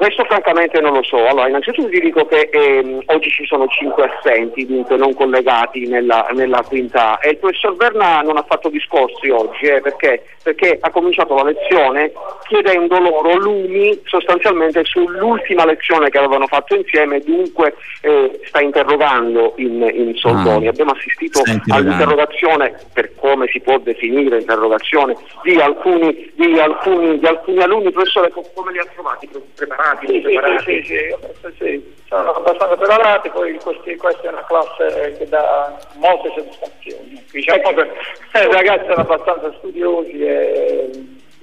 [0.00, 1.26] questo francamente non lo so.
[1.26, 6.26] Allora, innanzitutto ti dico che ehm, oggi ci sono cinque assenti, dunque non collegati nella,
[6.32, 7.18] nella quinta.
[7.18, 10.24] E il professor Berna non ha fatto discorsi oggi, eh, perché?
[10.42, 10.78] perché?
[10.80, 12.12] ha cominciato la lezione
[12.46, 19.82] chiedendo loro lumi sostanzialmente sull'ultima lezione che avevano fatto insieme, dunque eh, sta interrogando in,
[19.82, 20.66] in soldoni.
[20.66, 27.26] Ah, Abbiamo assistito all'interrogazione, per come si può definire interrogazione, di alcuni, di alcuni, di
[27.26, 27.92] alcuni alunni.
[27.92, 29.28] Professore, come li ha trovati?
[29.54, 29.89] Preparati?
[29.96, 30.64] Preparati, sì, preparati.
[30.64, 36.32] Sì, sì, sì, sono abbastanza preparati, poi questi, questa è una classe che dà molte
[36.34, 37.24] soddisfazioni.
[37.30, 37.90] Diciamo che
[38.32, 40.90] eh, i ragazzi sono abbastanza studiosi e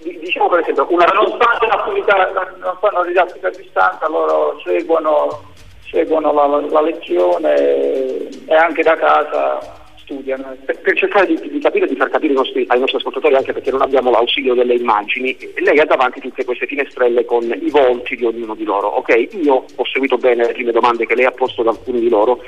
[0.01, 5.41] diciamo per esempio una non fanno l'attività, non fanno didattica a distanza, loro seguono,
[5.89, 10.55] seguono la, la lezione e anche da casa studiano.
[10.65, 13.51] Per, per cercare di, di, capire e di far capire nostri, ai nostri, ascoltatori, anche
[13.51, 18.15] perché non abbiamo l'ausilio delle immagini, lei ha davanti tutte queste finestrelle con i volti
[18.15, 18.87] di ognuno di loro.
[18.87, 22.09] Ok, io ho seguito bene le prime domande che lei ha posto ad alcuni di
[22.09, 22.41] loro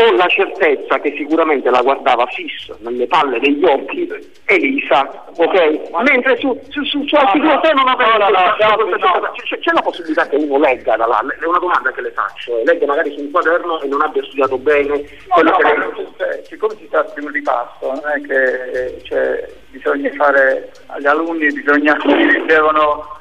[0.00, 4.08] ho la certezza che sicuramente la guardava fissa nelle palle degli occhi
[4.46, 5.90] Elisa, ok?
[6.02, 9.82] Mentre su, su, su, su due te non avevo no, no, no, c'è, c'è la
[9.82, 12.64] possibilità che uno legga da là, è una domanda che le faccio, eh.
[12.64, 16.42] legga magari su un quaderno e non abbia studiato bene quello che lei...
[16.44, 21.96] Siccome si tratta di un ripasso, non è che cioè, bisogna fare agli alunni, bisogna,
[22.46, 23.19] devono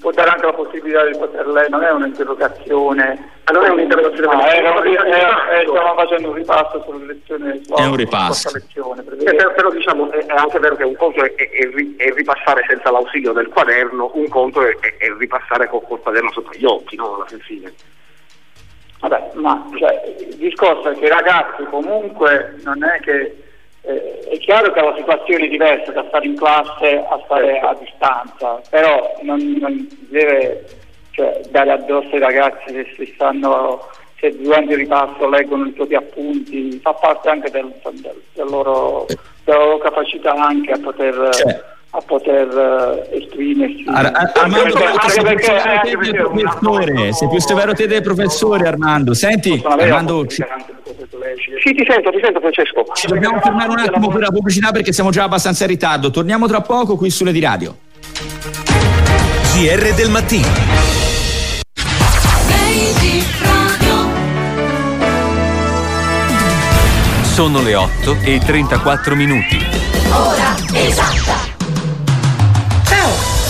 [0.00, 3.38] può dare anche la possibilità di poter lei, non è un'interrogazione.
[3.44, 7.60] Ah, non è un'interrogazione, no, è, è, è, stiamo facendo un ripasso sulle lezioni.
[7.74, 8.50] È un ripasso.
[8.52, 11.34] Lezione, eh, però, però, diciamo è, anche vero che un conto è,
[12.14, 14.76] ripassare senza l'ausilio del quaderno, un conto è,
[15.18, 17.16] ripassare col, col quaderno sotto gli occhi, no?
[17.16, 17.72] alla fine.
[19.00, 23.39] Vabbè, ma cioè, il discorso è che i ragazzi comunque non è che
[23.82, 27.74] eh, è chiaro che la situazione è diversa da stare in classe a stare a
[27.74, 30.64] distanza, però non, non deve
[31.10, 33.88] cioè, dare addosso ai ragazzi se, si stanno,
[34.18, 39.06] se durante il ripasso leggono i propri appunti, fa parte anche del, del, del loro,
[39.44, 41.28] della loro capacità anche a poter...
[41.32, 43.84] Cioè a poter uh, esprimersi.
[43.86, 44.76] Ar- Ar- Armando,
[45.08, 49.14] sei, più severo te del professore, sei più severo te del professore Armando.
[49.14, 50.44] Senti, Armando, ci...
[51.62, 52.84] Sì, ti sento, ti sento Francesco.
[52.94, 56.10] Ci dobbiamo fermare un attimo per la pubblicità perché siamo già abbastanza in ritardo.
[56.10, 57.76] Torniamo tra poco qui sulle di radio.
[59.52, 60.48] GR del mattino.
[67.22, 69.58] Sono le 8 e 34 minuti.
[70.12, 71.49] Ora esatta.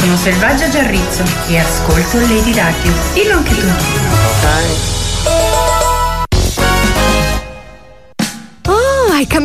[0.01, 2.91] Sono Selvaggia Giarrizzo e ascolto Lady Radio.
[3.13, 4.90] Dillo anche tu.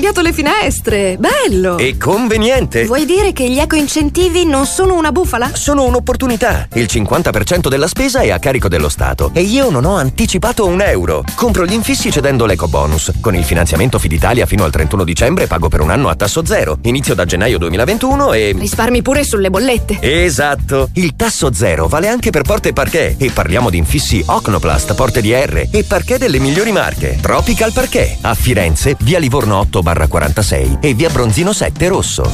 [0.06, 1.18] Cambiato le finestre!
[1.18, 1.78] Bello!
[1.78, 2.86] E conveniente!
[2.86, 5.56] Vuoi dire che gli eco-incentivi non sono una bufala?
[5.56, 6.68] Sono un'opportunità.
[6.74, 10.82] Il 50% della spesa è a carico dello Stato e io non ho anticipato un
[10.82, 11.24] euro.
[11.36, 13.14] Compro gli infissi cedendo l'eco bonus.
[13.20, 16.78] Con il finanziamento Fiditalia fino al 31 dicembre pago per un anno a tasso zero.
[16.84, 18.56] Inizio da gennaio 2021 e.
[18.58, 19.98] Risparmi pure sulle bollette.
[20.02, 20.90] Esatto!
[20.94, 23.20] Il tasso zero vale anche per porte e parquet.
[23.20, 27.18] E parliamo di infissi Ocnoplast, porte di R e parquet delle migliori marche.
[27.20, 28.18] Tropical Parquet.
[28.22, 29.58] A Firenze, via Livorno
[29.96, 32.30] 8-46 e via Bronzino 7 Rosso.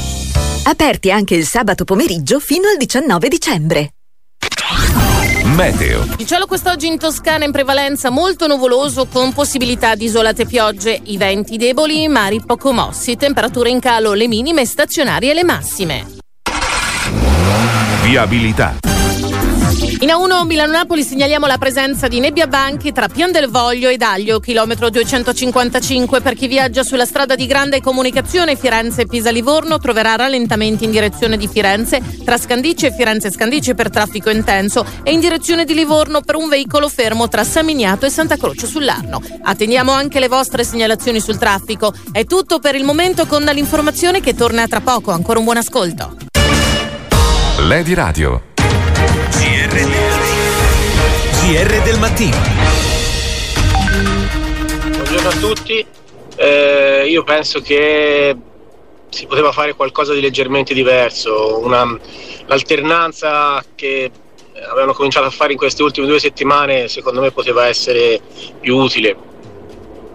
[0.63, 3.93] Aperti anche il sabato pomeriggio fino al 19 dicembre.
[5.43, 6.05] Meteo.
[6.17, 11.17] Il cielo quest'oggi in Toscana in prevalenza molto nuvoloso con possibilità di isolate piogge, i
[11.17, 16.05] venti deboli, mari poco mossi, temperature in calo le minime stazionarie e le massime.
[18.03, 18.77] Viabilità.
[20.01, 24.39] In A1 Milano-Napoli segnaliamo la presenza di nebbia banchi tra Pian del Voglio ed Aglio,
[24.39, 26.21] chilometro 255.
[26.21, 32.01] Per chi viaggia sulla strada di grande comunicazione Firenze-Pisa-Livorno troverà rallentamenti in direzione di Firenze
[32.25, 36.89] tra Scandici e Firenze-Scandici per traffico intenso e in direzione di Livorno per un veicolo
[36.89, 39.21] fermo tra Saminiato e Santa Croce sull'Arno.
[39.41, 41.93] Attendiamo anche le vostre segnalazioni sul traffico.
[42.11, 45.11] È tutto per il momento con l'informazione che torna tra poco.
[45.11, 46.17] Ancora un buon ascolto.
[47.59, 48.50] Lady Radio.
[49.71, 49.83] GR,
[51.83, 52.35] del mattino.
[54.91, 55.85] Buongiorno a tutti,
[56.35, 58.35] eh, io penso che
[59.07, 61.97] si poteva fare qualcosa di leggermente diverso, una,
[62.47, 64.11] l'alternanza che
[64.69, 68.19] avevano cominciato a fare in queste ultime due settimane secondo me poteva essere
[68.59, 69.15] più utile.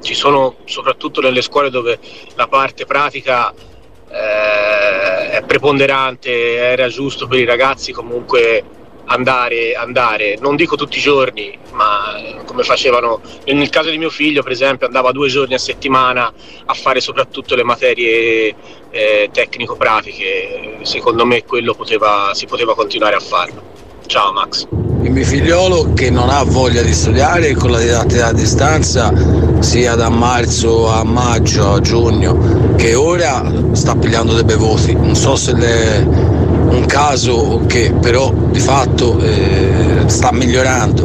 [0.03, 1.99] Ci sono soprattutto nelle scuole dove
[2.35, 8.76] la parte pratica eh, è preponderante, era giusto per i ragazzi comunque
[9.07, 14.11] andare, andare, non dico tutti i giorni, ma eh, come facevano nel caso di mio
[14.11, 16.33] figlio, per esempio, andava due giorni a settimana
[16.65, 18.55] a fare soprattutto le materie
[18.91, 20.79] eh, tecnico-pratiche.
[20.83, 23.63] Secondo me quello poteva, si poteva continuare a farlo.
[24.07, 24.67] Ciao Max.
[25.03, 29.13] Il mio figliolo che non ha voglia di studiare con la didattica a distanza
[29.61, 34.95] sia da marzo a maggio a giugno che ora sta pigliando dei bei voti.
[34.95, 41.05] Non so se le un caso che però di fatto eh, sta migliorando.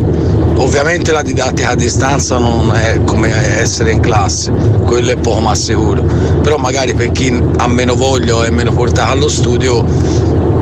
[0.55, 4.51] Ovviamente la didattica a distanza non è come essere in classe,
[4.85, 6.03] quello è poco ma sicuro,
[6.41, 9.83] però magari per chi ha meno voglia o è meno portato allo studio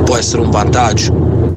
[0.04, 1.56] può essere un vantaggio.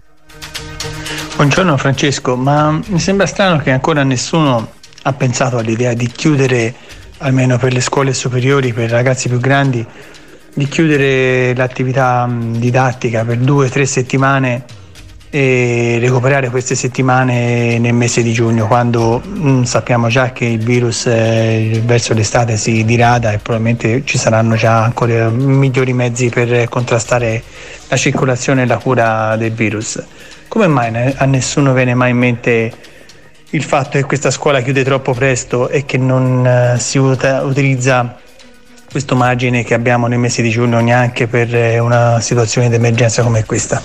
[1.35, 4.67] Buongiorno Francesco, ma mi sembra strano che ancora nessuno
[5.03, 6.73] ha pensato all'idea di chiudere,
[7.19, 9.85] almeno per le scuole superiori, per i ragazzi più grandi,
[10.53, 14.63] di chiudere l'attività didattica per due o tre settimane
[15.31, 21.07] e recuperare queste settimane nel mese di giugno quando mh, sappiamo già che il virus
[21.07, 27.41] eh, verso l'estate si dirada e probabilmente ci saranno già ancora migliori mezzi per contrastare
[27.87, 30.03] la circolazione e la cura del virus.
[30.47, 32.71] Come mai a nessuno viene mai in mente
[33.49, 38.19] il fatto che questa scuola chiude troppo presto e che non eh, si uta, utilizza
[38.93, 43.23] questo margine che abbiamo nei mesi di giugno neanche per eh, una situazione di emergenza
[43.23, 43.81] come questa.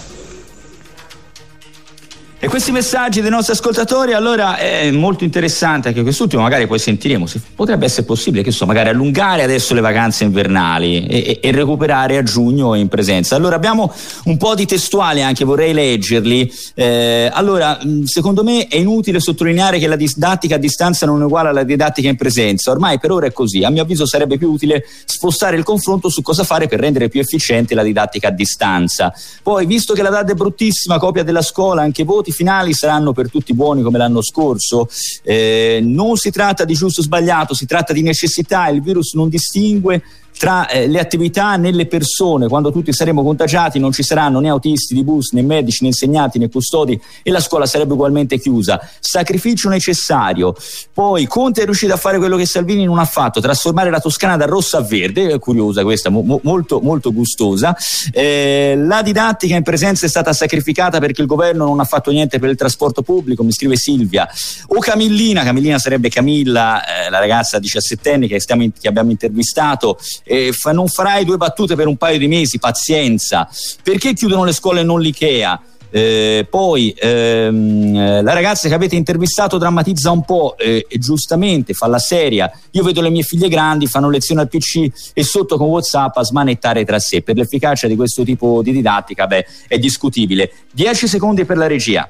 [2.39, 7.25] E questi messaggi dei nostri ascoltatori, allora è molto interessante anche quest'ultimo, magari poi sentiremo
[7.25, 12.17] se potrebbe essere possibile che so, magari allungare adesso le vacanze invernali e, e, recuperare
[12.17, 13.37] a giugno in presenza.
[13.37, 13.93] Allora abbiamo
[14.25, 16.53] un po' di testuali anche, vorrei leggerli.
[16.75, 21.51] Eh, allora, secondo me è inutile sottolineare che la didattica a distanza non è uguale
[21.51, 23.63] alla didattica in presenza, ormai per ora è così.
[23.63, 27.21] A mio avviso sarebbe più utile spostare il confronto su cosa fare per rendere più
[27.21, 29.13] efficiente la didattica a distanza.
[29.45, 33.13] Poi, visto che la data è bruttissima, copia della scuola, anche voti voti finali saranno
[33.13, 34.89] per tutti buoni come l'anno scorso.
[35.23, 39.29] Eh, non si tratta di giusto o sbagliato, si tratta di necessità, il virus non
[39.29, 40.03] distingue
[40.37, 44.95] tra eh, le attività nelle persone, quando tutti saremo contagiati non ci saranno né autisti
[44.95, 48.81] di bus, né medici, né insegnanti, né custodi e la scuola sarebbe ugualmente chiusa.
[49.01, 50.55] Sacrificio necessario.
[50.93, 54.37] Poi Conte è riuscito a fare quello che Salvini non ha fatto, trasformare la Toscana
[54.37, 57.77] da rossa a verde, è curiosa questa, mo- molto, molto gustosa.
[58.13, 62.39] Eh, la didattica in presenza è stata sacrificata perché il governo non ha fatto niente
[62.39, 64.29] per il trasporto pubblico, mi scrive Silvia.
[64.69, 69.99] O Camillina, Camillina sarebbe Camilla, eh, la ragazza diciassettenne che, stiamo in- che abbiamo intervistato,
[70.25, 73.49] eh, fa, non farai due battute per un paio di mesi, pazienza.
[73.83, 75.61] Perché chiudono le scuole e non l'IKEA?
[75.91, 81.99] Eh, poi ehm, la ragazza che avete intervistato drammatizza un po' eh, giustamente fa la
[81.99, 82.51] seria.
[82.73, 86.25] Io vedo le mie figlie grandi, fanno lezione al PC e sotto con WhatsApp a
[86.25, 87.23] smanettare tra sé.
[87.23, 90.51] Per l'efficacia di questo tipo di didattica, beh, è discutibile.
[90.73, 92.09] 10 secondi per la regia.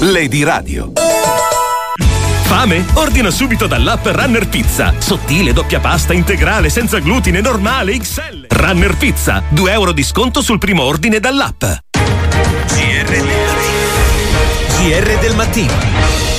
[0.00, 0.92] Lady Radio.
[2.50, 2.84] Fame?
[2.94, 4.92] Ordina subito dall'app Runner Pizza.
[4.98, 8.46] Sottile, doppia pasta, integrale, senza glutine, normale, XL.
[8.48, 9.40] Runner Pizza.
[9.50, 11.62] 2 euro di sconto sul primo ordine dall'app.
[14.82, 16.29] GR, del mattino.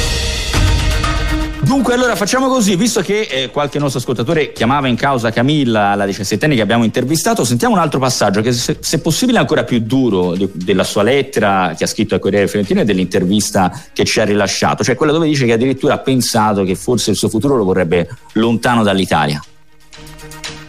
[1.71, 6.05] Dunque, allora facciamo così, visto che eh, qualche nostro ascoltatore chiamava in causa Camilla, la
[6.05, 9.79] 17enne che abbiamo intervistato, sentiamo un altro passaggio che, se, se possibile, è ancora più
[9.79, 14.19] duro di, della sua lettera che ha scritto al Corriere Fiorentino e dell'intervista che ci
[14.19, 17.55] ha rilasciato, cioè quella dove dice che addirittura ha pensato che forse il suo futuro
[17.55, 19.41] lo vorrebbe lontano dall'Italia.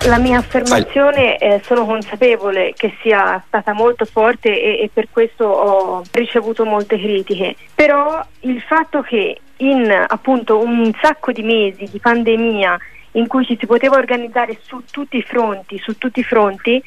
[0.07, 5.45] La mia affermazione, eh, sono consapevole che sia stata molto forte e, e, per questo
[5.45, 12.01] ho ricevuto molte critiche, però il fatto che in appunto un sacco di mesi di
[12.01, 12.79] pandemia
[13.13, 16.83] in cui ci si poteva organizzare su tutti i fronti, su tutti i fronti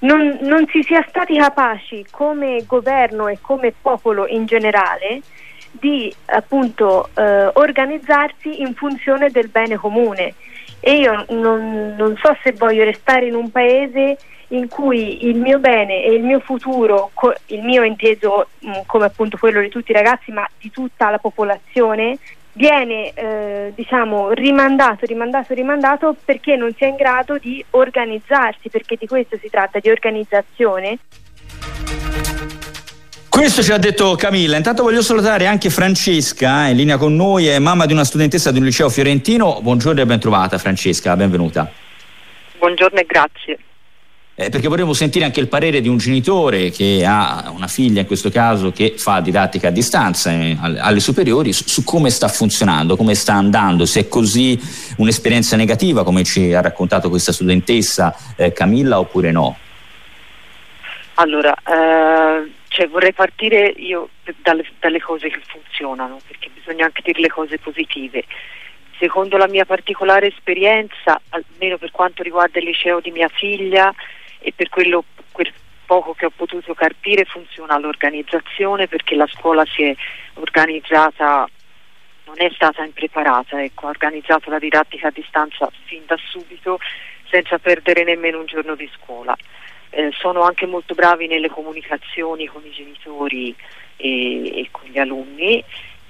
[0.00, 5.22] non, non si sia stati capaci come governo e come popolo in generale
[5.70, 10.34] di appunto eh, organizzarsi in funzione del bene comune
[10.80, 14.16] e io non, non so se voglio restare in un paese
[14.48, 17.10] in cui il mio bene e il mio futuro,
[17.46, 21.10] il mio inteso mh, mm, come appunto quello di tutti i ragazzi, ma di tutta
[21.10, 22.18] la popolazione,
[22.52, 28.96] viene eh, diciamo rimandato, rimandato, rimandato perché non si è in grado di organizzarsi, perché
[28.98, 30.98] di questo si tratta, di organizzazione.
[33.38, 34.56] Questo ci ha detto Camilla.
[34.56, 38.50] Intanto voglio salutare anche Francesca, eh, in linea con noi, è mamma di una studentessa
[38.50, 39.60] di un liceo fiorentino.
[39.62, 41.70] Buongiorno e ben trovata Francesca, benvenuta.
[42.58, 43.58] Buongiorno e grazie.
[44.34, 48.08] Eh, perché vorremmo sentire anche il parere di un genitore che ha una figlia, in
[48.08, 52.96] questo caso, che fa didattica a distanza eh, alle superiori, su, su, come sta funzionando,
[52.96, 54.60] come sta andando, se è così
[54.96, 59.56] un'esperienza negativa, come ci ha raccontato questa studentessa eh, Camilla, oppure no.
[61.14, 64.10] Allora, eh, cioè vorrei partire io
[64.42, 68.24] dalle, dalle, cose che funzionano, perché bisogna anche dire le cose positive.
[68.98, 73.92] Secondo la mia particolare esperienza, almeno per quanto riguarda il liceo di mia figlia
[74.38, 75.52] e per quello quel
[75.86, 79.94] poco che ho potuto capire funziona l'organizzazione perché la scuola si è
[80.34, 81.48] organizzata
[82.26, 86.78] non è stata impreparata, ecco, ha organizzato la didattica a distanza fin da subito
[87.30, 89.34] senza perdere nemmeno un giorno di scuola
[89.90, 93.54] eh, sono anche molto bravi nelle comunicazioni con i genitori
[93.96, 95.62] e, e con gli alunni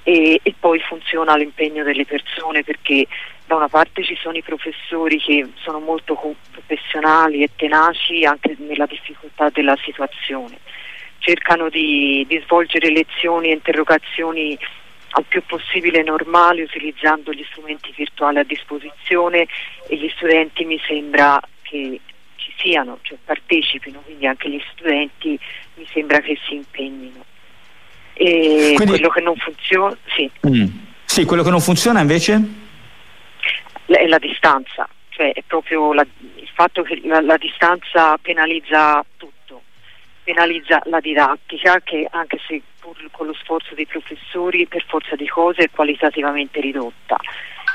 [0.02, 3.06] e, e, poi funziona l'impegno delle persone perché
[3.46, 6.18] da una parte ci sono i professori che sono molto
[6.50, 10.58] professionali e tenaci anche nella difficoltà della situazione,
[11.18, 14.58] cercano di, di svolgere lezioni e interrogazioni
[15.10, 19.46] al più possibile normali utilizzando gli strumenti virtuali a disposizione
[19.88, 22.00] e gli studenti mi sembra che
[22.58, 25.38] siano, cioè partecipino, quindi anche gli studenti
[25.74, 27.24] mi sembra che si impegnino.
[28.14, 28.92] E quindi...
[28.92, 30.30] quello che non funziona, sì.
[30.46, 30.66] Mm.
[31.04, 32.40] Sì, quello che non funziona invece?
[33.86, 36.06] È la distanza, cioè è proprio la,
[36.36, 39.62] il fatto che la, la distanza penalizza tutto,
[40.22, 45.26] penalizza la didattica che anche se pur con lo sforzo dei professori per forza di
[45.26, 47.16] cose è qualitativamente ridotta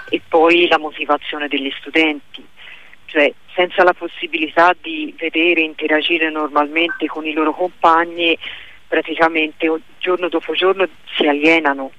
[0.10, 2.46] e poi la motivazione degli studenti
[3.14, 8.36] cioè senza la possibilità di vedere e interagire normalmente con i loro compagni,
[8.88, 11.92] praticamente giorno dopo giorno si alienano,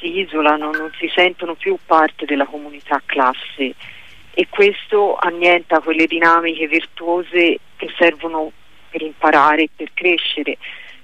[0.00, 3.74] si isolano, non si sentono più parte della comunità classe.
[4.34, 8.50] E questo annienta quelle dinamiche virtuose che servono
[8.88, 10.56] per imparare, per crescere,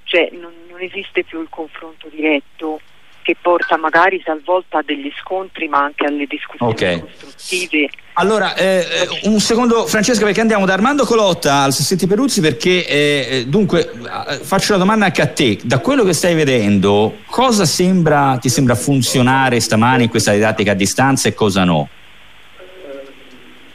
[0.05, 2.81] cioè non, non esiste più il confronto diretto
[3.29, 6.99] che porta magari talvolta a degli scontri ma anche alle discussioni okay.
[6.99, 7.91] costruttive.
[8.15, 8.87] Allora, eh,
[9.23, 13.47] eh, un secondo Francesca perché andiamo da Armando Colotta al Sassetti Peruzzi perché eh, eh
[13.47, 18.39] dunque eh, faccio la domanda anche a te, da quello che stai vedendo cosa sembra,
[18.41, 21.87] ti sembra funzionare stamani in questa didattica a distanza e cosa no?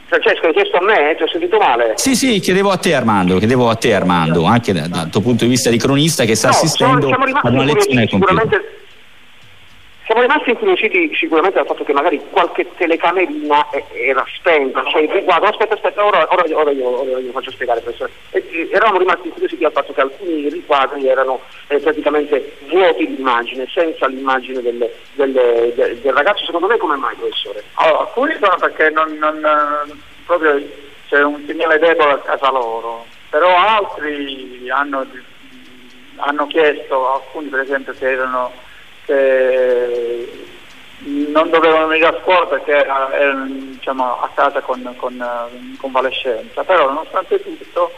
[0.06, 1.14] Francesco, hai chiesto a me?
[1.16, 1.92] Ti ho sentito male?
[1.94, 5.44] Sì, sì, chiedevo a te Armando, chiedevo a te Armando, anche dal da, tuo punto
[5.44, 8.82] di vista di cronista che sta no, assistendo ad una lezione compiuta.
[10.04, 15.72] Siamo rimasti incuriositi sicuramente dal fatto che magari qualche telecamerina era spenta, cioè riguardo, aspetta,
[15.72, 18.12] aspetta, ora, ora, ora, io, ora io faccio spiegare professore.
[18.32, 23.66] Eh, eravamo rimasti incuriositi dal fatto che alcuni riquadri erano eh, praticamente vuoti di immagine,
[23.72, 27.64] senza l'immagine del, del, del, del, ragazzo, secondo me come mai professore?
[27.76, 29.40] Allora, alcuni sono perché non, non,
[30.26, 30.62] proprio
[31.08, 35.06] c'è un segnale debole a casa loro, però altri hanno
[36.16, 38.52] hanno chiesto, alcuni per esempio che erano
[39.04, 40.28] che
[41.06, 46.86] non dovevano venire a scuola perché erano diciamo, a casa con, con in convalescenza, però
[46.86, 47.92] nonostante tutto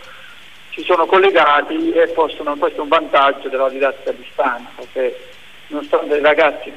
[0.71, 5.19] si sono collegati e possono, questo è un vantaggio della didattica a distanza, perché
[5.69, 6.73] nonostante i ragazzi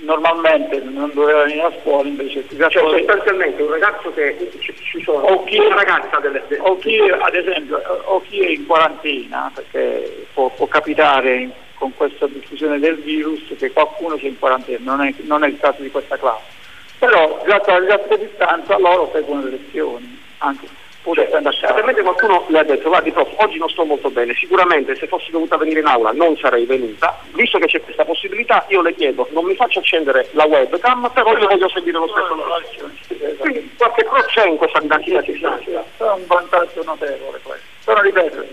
[0.00, 5.44] normalmente non doveva venire a scuola invece cioè, sostanzialmente un ragazzo che ci sono o
[5.44, 10.50] chi, una ragazza delle, o chi ad esempio o chi è in quarantena perché può,
[10.50, 15.44] può capitare con questa diffusione del virus che qualcuno sia in quarantena non è, non
[15.44, 16.56] è il caso di questa classe.
[16.98, 20.66] Però grazie alla distanza loro seguono le lezioni anche
[21.02, 25.06] pure Certamente qualcuno le ha detto, guardi prof, oggi non sto molto bene, sicuramente se
[25.06, 28.94] fossi dovuta venire in aula non sarei venuta, visto che c'è questa possibilità io le
[28.94, 34.04] chiedo, non mi faccio accendere la webcam, però io voglio seguire lo stesso Quindi qualche
[34.04, 35.58] croce c'è in questa didattica ci sta.
[35.58, 37.66] È un vantaggio notevole questo.
[37.84, 38.44] Però ripeto,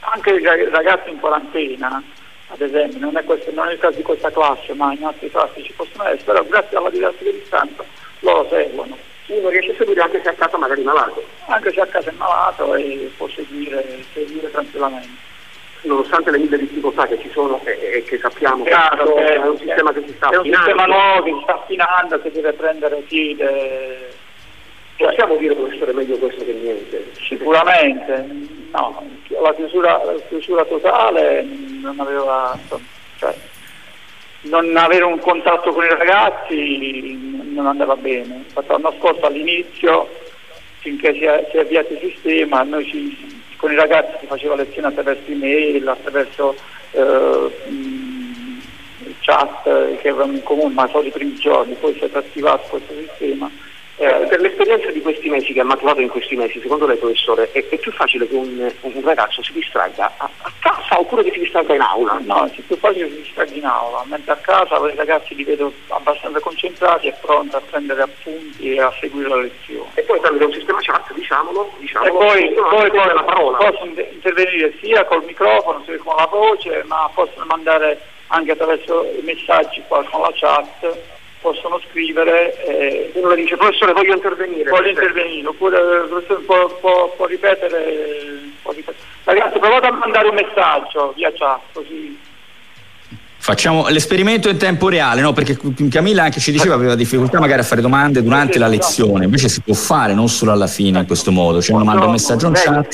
[0.00, 2.02] anche i ragazzi in quarantena,
[2.54, 5.28] ad esempio, non è, questo, non è il caso di questa classe, ma in altre
[5.28, 7.84] classi ci possono essere, però grazie alla didattica di distanza
[8.20, 8.96] loro seguono
[9.26, 11.24] uno riesce a seguire anche se a casa magari malato.
[11.46, 15.32] Anche se a casa è malato e può seguire, seguire tranquillamente.
[15.82, 19.56] Nonostante le mille difficoltà che ci sono e, e che sappiamo Chiaro, che è un
[19.56, 20.42] sistema che si sta è affinando.
[20.42, 24.12] È un sistema nuovo che si sta affinando, che deve prendere piede.
[24.96, 27.10] Possiamo dire professore meglio questo che niente?
[27.26, 28.26] Sicuramente,
[28.72, 29.02] no,
[29.42, 31.42] la chiusura, la chiusura totale
[31.80, 32.56] non aveva,
[33.18, 33.34] cioè,
[34.42, 38.44] non avere un contatto con i ragazzi non andava bene.
[38.66, 40.08] L'anno scorso all'inizio,
[40.78, 44.54] finché si è, si è avviato il sistema, noi ci, con i ragazzi si faceva
[44.54, 46.54] lezione attraverso email, attraverso
[46.92, 47.50] eh,
[49.20, 52.92] chat che avevamo in comune, ma solo i primi giorni, poi si è attivato questo
[52.94, 53.50] sistema
[53.96, 57.52] eh, per l'esperienza di questi mesi che ha maturato in questi mesi, secondo lei professore,
[57.52, 61.30] è, è più facile che un, un, ragazzo si distragga a, a, casa oppure che
[61.30, 62.20] si distragga in aula?
[62.24, 65.44] No, è più facile che si distragga in aula, mentre a casa i ragazzi li
[65.44, 69.90] vedo abbastanza concentrati e pronti a prendere appunti e a seguire la lezione.
[69.94, 73.58] E poi tramite un sistema chat, diciamolo, diciamolo e poi, poi, poi la parola.
[73.58, 79.22] possono intervenire sia col microfono sia con la voce, ma possono mandare anche attraverso i
[79.22, 81.12] messaggi qua con la chat
[81.44, 86.66] possono scrivere eh, uno le dice professore voglio intervenire voglio intervenire oppure il professore può,
[86.80, 92.18] può, può, ripetere, può, ripetere, ragazzi provate a mandare un messaggio via chat così
[93.36, 95.34] Facciamo l'esperimento in tempo reale, no?
[95.34, 95.58] Perché
[95.90, 99.60] Camilla anche ci diceva aveva difficoltà magari a fare domande durante la lezione, invece si
[99.60, 102.54] può fare non solo alla fine in questo modo, cioè uno manda un messaggio in
[102.54, 102.88] chat.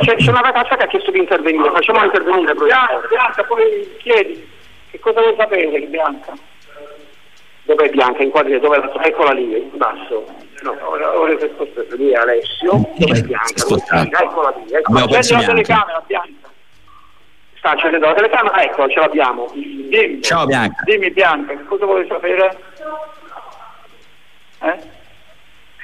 [0.00, 2.54] C'è, c'è una ragazza che ha chiesto di intervenire, facciamo intervenire.
[2.54, 3.62] Bianca, Bianca, poi
[3.98, 4.48] chiedi
[4.90, 6.32] che cosa vuoi sapere Bianca?
[7.68, 8.22] Dove è Bianca?
[8.22, 10.24] In quadrille, dove la Eccola lì, in basso.
[10.62, 11.96] No, ora, ora è spostato.
[11.96, 14.22] Lì è Alessio, dove è Bianca?
[14.22, 15.14] Eccola lì, eccola lì.
[15.14, 16.48] Accendi la telecamera, Bianca.
[17.58, 19.50] Sta accendendo la telecamera, ecco, ce l'abbiamo.
[19.52, 20.82] Dimmi, Ciao Bianca.
[20.84, 22.58] Dimmi Bianca, che cosa vuoi sapere?
[24.60, 24.78] Eh?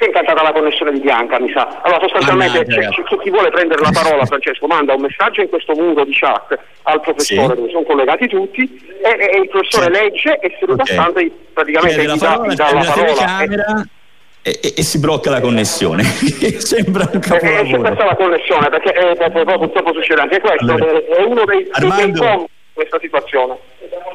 [0.05, 1.81] Si è incantata la connessione di Bianca, mi sa.
[1.83, 5.49] Allora, sostanzialmente, ah, c'è, c'è, chi vuole prendere la parola, Francesco, manda un messaggio in
[5.49, 7.55] questo muro di chat al professore, sì.
[7.55, 8.63] dove sono collegati tutti,
[9.03, 9.91] e, e il professore sì.
[10.03, 10.95] legge e seduta okay.
[10.95, 13.87] stante praticamente gli dà la parola.
[14.47, 16.03] E, e, e, si blocca la connessione.
[16.61, 17.77] Sembra un capolavoro.
[17.77, 20.99] E, questa è la connessione, perché eh, purtroppo succede anche questo, allora.
[20.99, 23.57] è uno dei, Armando, dei questa situazione.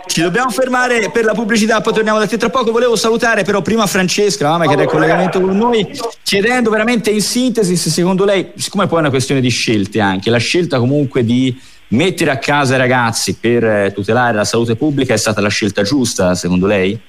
[0.05, 2.72] Ci dobbiamo fermare per la pubblicità, poi torniamo da te tra poco.
[2.72, 5.88] Volevo salutare però prima Francesca, che era in collegamento con noi,
[6.24, 10.30] chiedendo veramente in sintesi se secondo lei, siccome poi è una questione di scelte anche,
[10.30, 11.57] la scelta comunque di
[11.89, 15.82] mettere a casa i ragazzi per eh, tutelare la salute pubblica è stata la scelta
[15.84, 16.99] giusta, secondo lei?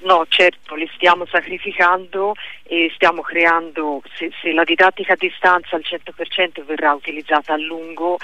[0.00, 5.82] No, certo, li stiamo sacrificando e stiamo creando, se, se la didattica a distanza al
[5.84, 8.16] 100% verrà utilizzata a lungo,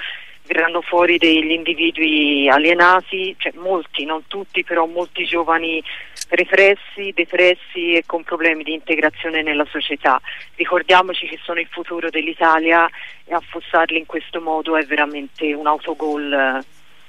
[0.46, 5.82] verranno fuori degli individui alienati, cioè molti, non tutti, però molti giovani
[6.28, 10.20] repressi, depressi e con problemi di integrazione nella società.
[10.56, 12.88] Ricordiamoci che sono il futuro dell'Italia
[13.24, 16.64] e affossarli in questo modo è veramente un autogol eh,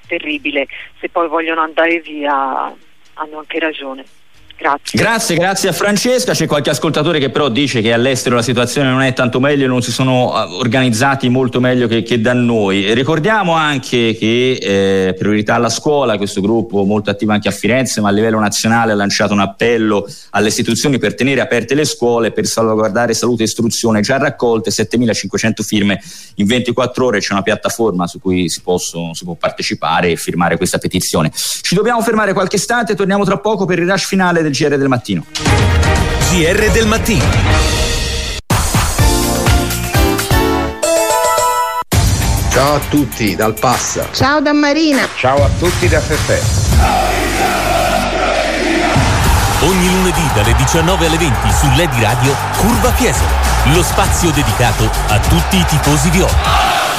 [0.07, 0.67] terribile.
[0.99, 2.73] Se poi vogliono andare via
[3.17, 4.05] hanno anche ragione.
[4.57, 4.97] Grazie.
[4.97, 5.35] grazie.
[5.35, 6.31] Grazie, a Francesca.
[6.31, 9.81] C'è qualche ascoltatore che però dice che all'estero la situazione non è tanto meglio, non
[9.81, 12.93] si sono eh, organizzati molto meglio che, che da noi.
[12.93, 18.09] ricordiamo anche che eh, Priorità alla scuola, questo gruppo molto attivo anche a Firenze, ma
[18.09, 22.45] a livello nazionale ha lanciato un appello alle istituzioni per tenere aperte le scuole, per
[22.45, 24.01] salvaguardare salute e istruzione.
[24.01, 26.01] Già raccolte 7500 firme
[26.35, 30.55] in 24 ore, c'è una piattaforma su cui si, posso, si può partecipare e firmare
[30.55, 31.31] questa petizione.
[31.33, 34.87] Ci dobbiamo fermare qualche istante, torniamo tra poco per il rush finale del GR del
[34.87, 35.25] mattino.
[36.29, 37.23] GR del mattino.
[42.49, 44.07] Ciao a tutti dal Passa.
[44.11, 45.07] Ciao da Marina.
[45.15, 46.63] Ciao a tutti da Fefe.
[49.61, 53.29] Ogni lunedì dalle 19 alle 20 su Lady Radio Curva Fiesole,
[53.73, 56.94] lo spazio dedicato a tutti i tifosi viola.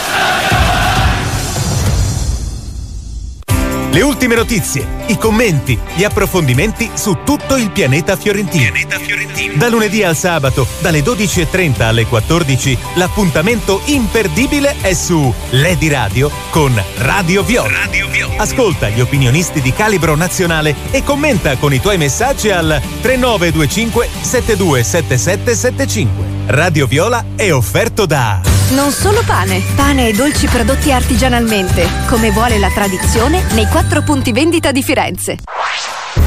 [3.97, 8.71] Le ultime notizie, i commenti, gli approfondimenti su tutto il pianeta fiorentino.
[8.71, 9.55] Pianeta fiorentino.
[9.57, 16.79] Da lunedì al sabato, dalle 12.30 alle 14, l'appuntamento imperdibile è su Lady Radio con
[16.99, 17.85] Radio Viola.
[17.85, 18.35] Radio Viola.
[18.37, 26.36] Ascolta gli opinionisti di calibro nazionale e commenta con i tuoi messaggi al 3925 727775.
[26.47, 28.41] Radio Viola è offerto da
[28.71, 34.31] Non solo pane, pane e dolci prodotti artigianalmente, come vuole la tradizione nei quattro punti
[34.31, 35.39] vendita di Firenze.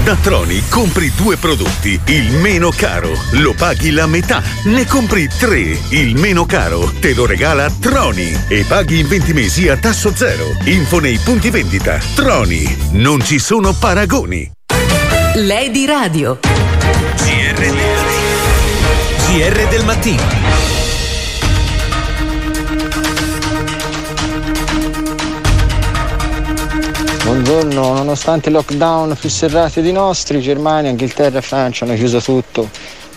[0.03, 4.41] Da Troni compri due prodotti, il meno caro, lo paghi la metà.
[4.65, 9.69] Ne compri tre, il meno caro, te lo regala Troni e paghi in 20 mesi
[9.69, 10.53] a tasso zero.
[10.65, 11.97] Info nei punti vendita.
[12.13, 14.51] Troni, non ci sono paragoni.
[15.35, 16.39] Lady Radio.
[19.29, 20.23] GR, del mattino.
[27.23, 32.71] Buongiorno, nonostante i lockdown più serrati di nostri, Germania, Inghilterra e Francia hanno chiuso tutto,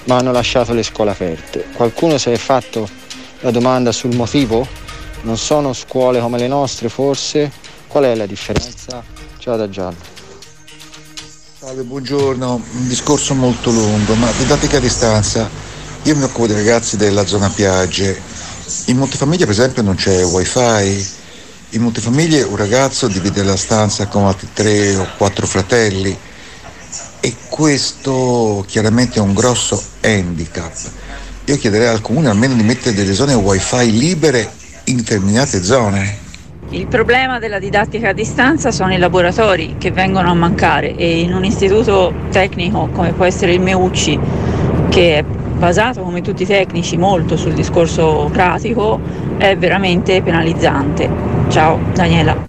[0.05, 1.69] ma hanno lasciato le scuole aperte.
[1.73, 2.87] Qualcuno si è fatto
[3.41, 4.67] la domanda sul motivo?
[5.23, 7.51] Non sono scuole come le nostre, forse?
[7.89, 9.03] Qual è la differenza?
[9.39, 9.97] Ciao da Giallo.
[11.59, 12.55] Salve, buongiorno.
[12.55, 15.62] Un discorso molto lungo, ma didattica a distanza.
[16.05, 18.21] Io mi occupo dei ragazzi della zona piagge.
[18.87, 21.21] In molte famiglie, per esempio, non c'è wifi
[21.75, 26.15] in molte famiglie un ragazzo divide la stanza con altri tre o quattro fratelli
[27.19, 30.75] e questo chiaramente è un grosso handicap.
[31.47, 34.51] Io chiederei al comune almeno di mettere delle zone wifi libere
[34.85, 36.19] in determinate zone.
[36.69, 41.33] Il problema della didattica a distanza sono i laboratori che vengono a mancare e in
[41.33, 44.19] un istituto tecnico come può essere il Meucci,
[44.91, 45.25] che è
[45.63, 49.01] basato come tutti i tecnici molto sul discorso pratico,
[49.39, 51.09] è veramente penalizzante.
[51.51, 52.49] Ciao Daniela.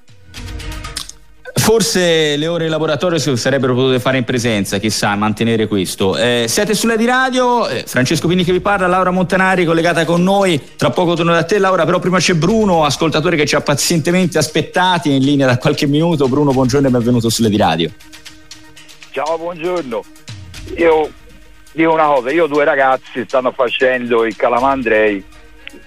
[1.54, 6.18] Forse le ore di laboratorio si sarebbero potute fare in presenza, chissà, mantenere questo.
[6.18, 10.24] Eh, siete sulla di radio, eh, Francesco Pini che vi parla, Laura Montanari collegata con
[10.24, 13.62] noi, tra poco torno da te Laura, però prima c'è Bruno, ascoltatore che ci ha
[13.62, 16.28] pazientemente aspettati in linea da qualche minuto.
[16.28, 17.92] Bruno, buongiorno e benvenuto sulle di radio.
[19.12, 20.04] Ciao, buongiorno.
[20.78, 21.12] Io
[21.74, 25.24] dico una cosa, io due ragazzi stanno facendo il Calamandrei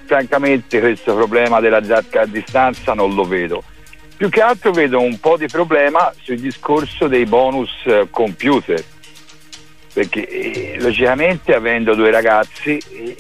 [0.05, 3.63] francamente questo problema della didattica a distanza non lo vedo.
[4.17, 8.83] Più che altro vedo un po' di problema sul discorso dei bonus eh, computer,
[9.93, 13.17] perché eh, logicamente avendo due ragazzi, eh,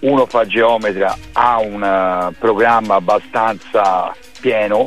[0.00, 4.86] uno fa geometra, ha un uh, programma abbastanza pieno,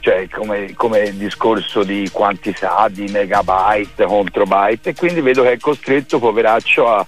[0.00, 5.58] cioè come, come il discorso di quantità, di megabyte, controbyte, e quindi vedo che è
[5.58, 7.06] costretto, poveraccio, a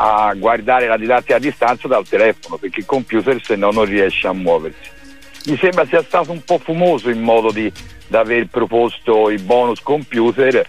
[0.00, 4.28] a guardare la didattica a distanza dal telefono perché il computer se no non riesce
[4.28, 4.90] a muoversi.
[5.46, 7.70] Mi sembra sia stato un po' fumoso il modo di,
[8.06, 10.66] di aver proposto i bonus computer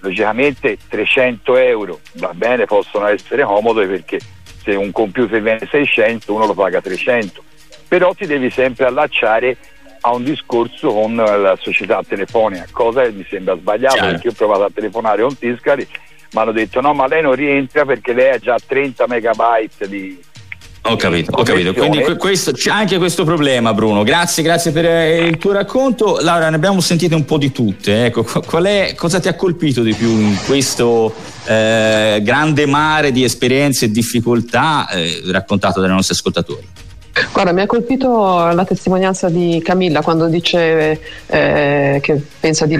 [0.00, 4.18] logicamente 300 euro va bene possono essere comodi perché
[4.62, 7.42] se un computer viene 600 uno lo paga 300
[7.86, 9.56] però ti devi sempre allacciare
[10.02, 14.10] a un discorso con la società telefonica cosa che mi sembra sbagliato Chiaro.
[14.12, 15.86] perché ho provato a telefonare con Tiscari
[16.32, 20.18] mi hanno detto no ma lei non rientra perché lei ha già 30 megabyte di,
[20.84, 21.72] ho capito, ho capito.
[21.74, 24.02] Quindi questo, c'è anche questo problema, Bruno.
[24.02, 26.18] Grazie, grazie per eh, il tuo racconto.
[26.20, 28.06] Laura, ne abbiamo sentite un po' di tutte.
[28.06, 33.22] Ecco, qual è, cosa ti ha colpito di più in questo eh, grande mare di
[33.22, 36.66] esperienze e difficoltà eh, raccontato dai nostri ascoltatori?
[37.30, 42.78] Guarda, mi ha colpito la testimonianza di Camilla quando dice eh, che pensa di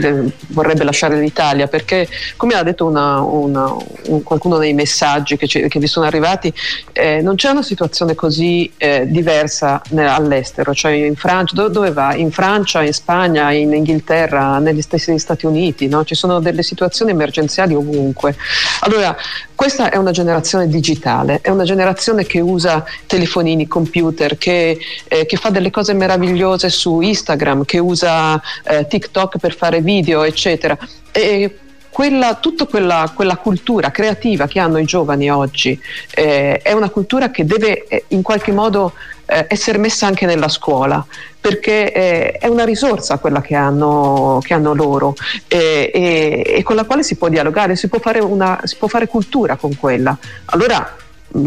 [0.48, 3.76] vorrebbe lasciare l'Italia, perché come ha detto una, una,
[4.06, 6.52] un, qualcuno dei messaggi che, che vi sono arrivati,
[6.92, 12.14] eh, non c'è una situazione così eh, diversa all'estero, cioè in Francia, dove, dove, va?
[12.14, 16.04] In Francia, in Spagna, in Inghilterra, negli stessi Stati Uniti, no?
[16.04, 18.34] ci sono delle situazioni emergenziali ovunque.
[18.80, 19.14] Allora,
[19.54, 24.78] questa è una generazione digitale, è una generazione che usa telefonini, computer, che,
[25.08, 30.22] eh, che fa delle cose meravigliose su Instagram, che usa eh, TikTok per fare video,
[30.22, 30.76] eccetera.
[31.10, 31.58] E
[31.92, 35.78] quella, tutta quella, quella, cultura creativa che hanno i giovani oggi
[36.14, 38.94] eh, è una cultura che deve eh, in qualche modo
[39.26, 41.04] eh, essere messa anche nella scuola
[41.38, 45.14] perché eh, è una risorsa quella che hanno, che hanno loro
[45.48, 48.86] e, e, e, con la quale si può dialogare, si può, fare una, si può
[48.86, 50.16] fare cultura con quella.
[50.46, 50.96] Allora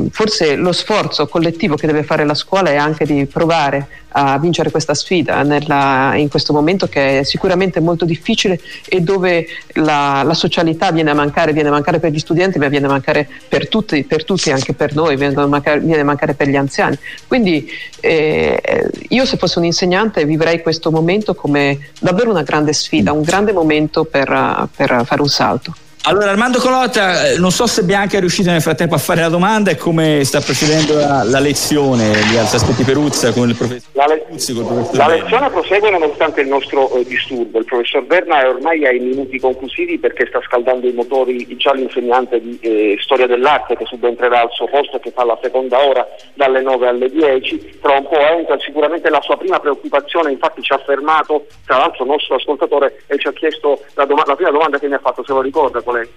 [0.10, 4.72] forse lo sforzo collettivo che deve fare la scuola è anche di provare a vincere
[4.72, 10.34] questa sfida nella, in questo momento che è sicuramente molto difficile e dove la, la,
[10.34, 13.68] socialità viene a mancare, viene a mancare per gli studenti ma viene a mancare per
[13.68, 16.98] tutti, per tutti anche per noi, viene a mancare, viene a mancare per gli anziani.
[17.28, 17.70] Quindi
[18.00, 23.24] eh, io se fossi un insegnante vivrei questo momento come davvero una grande sfida, un
[23.24, 25.76] grande momento per, per fare un salto.
[26.08, 29.28] Allora Armando Colotta, eh, non so se Bianca è riuscita nel frattempo a fare la
[29.30, 34.06] domanda e come sta procedendo la, la lezione di Alzaspetti Peruzza con il professor La,
[34.06, 34.24] le-
[34.92, 37.58] la lezione prosegue nonostante il nostro eh, disturbo.
[37.58, 42.40] Il professor Berna è ormai ai minuti conclusivi perché sta scaldando i motori già l'insegnante
[42.40, 46.06] di eh, storia dell'arte che subentrerà al suo posto e che fa la seconda ora
[46.36, 47.80] dalle 9 alle 10.
[47.82, 52.04] Tra un po' entra sicuramente la sua prima preoccupazione, infatti ci ha fermato, tra l'altro
[52.04, 55.00] il nostro ascoltatore e ci ha chiesto la, doma- la prima domanda che mi ha
[55.00, 56.08] fatto, se lo ricorda è?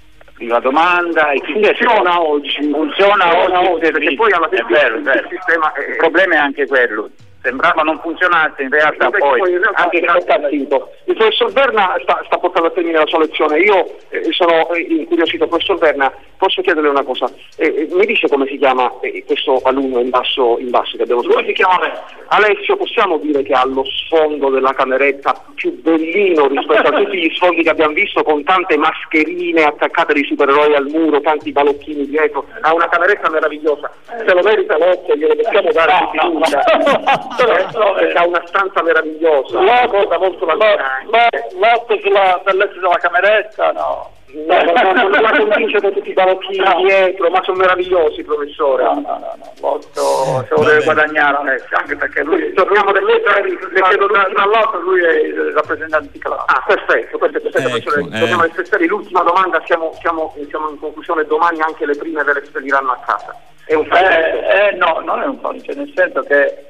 [0.40, 5.18] La domanda è funziona oggi, funziona oggi, perché poi alla fine vero, vero.
[5.18, 7.10] il sistema Il problema è anche quello.
[7.40, 10.90] Sembrava non funzionasse, in realtà Perché poi, in realtà anche partito.
[11.04, 13.60] Il professor Berna sta, sta portando a termine la sua lezione.
[13.60, 15.46] Io eh, sono eh, incuriosito.
[15.46, 17.30] Professor Berna, posso chiederle una cosa?
[17.56, 21.04] Eh, eh, mi dice come si chiama eh, questo alunno in basso, in basso che
[21.04, 22.16] abbiamo Come si chiama Alessio?
[22.28, 27.34] Alessio, possiamo dire che ha lo sfondo della cameretta più bellino rispetto a tutti gli
[27.34, 32.46] sfondi che abbiamo visto con tante mascherine attaccate di supereroi al muro, tanti balocchini dietro.
[32.62, 33.90] Ha una cameretta meravigliosa.
[34.06, 37.26] Se lo merita Alessio, glielo possiamo dare di fiducia.
[37.36, 44.16] perché ha una stanza meravigliosa, una cosa molto L'otto sulla bellezza della cameretta, no.
[44.30, 48.82] No, no, non la convince con tutti i balocchini dietro, ma sono meravigliosi, professore.
[48.82, 49.52] No, no, no, no.
[49.60, 53.22] L'otto se lo deve guadagnare Alessio, anche perché lui torniamo da lui,
[53.70, 56.44] le chiedo dall'otto, lui è il rappresentante di classe.
[56.46, 57.76] Ah, perfetto, perfetto, perfetto.
[57.76, 58.16] Ecco, professore.
[58.16, 58.18] eh.
[58.18, 58.86] Torniamo ai speciali.
[58.86, 62.98] L'ultima domanda, siamo, siamo, siamo in conclusione, domani anche le prime ve le spediranno a
[63.06, 63.34] casa.
[63.64, 63.88] È un.
[63.90, 66.68] Eh, eh, no, non è un fallimento, nel senso che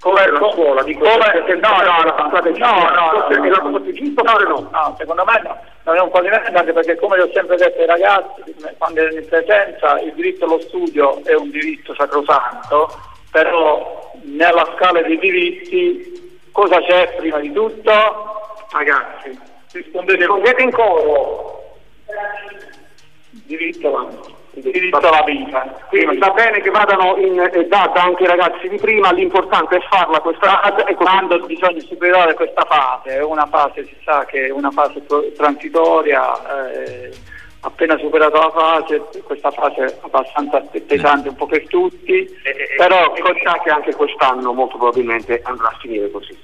[0.00, 2.28] come la scuola di come no no no no
[4.44, 5.58] no no secondo me no.
[5.84, 9.26] Non è un fallimento anche perché come ho sempre detto ai ragazzi quando ero in
[9.26, 12.90] presenza il diritto allo studio è un diritto sacrosanto
[13.30, 17.92] però nella scala dei diritti cosa c'è prima di tutto?
[18.70, 19.38] Ragazzi
[19.72, 21.78] rispondete con siete in coro.
[23.30, 25.84] Diritto vanno diritto alla vita.
[25.88, 29.80] Quindi va bene che vadano in eh, data anche i ragazzi di prima, l'importante è
[29.88, 34.46] farla questa fase e quando bisogna superare questa fase, è una fase si sa che
[34.46, 35.04] è una fase
[35.36, 37.10] transitoria, eh,
[37.60, 42.28] appena superata la fase, questa fase è abbastanza pesante un po' per tutti,
[42.76, 46.36] però sa che anche quest'anno molto probabilmente andrà a finire così.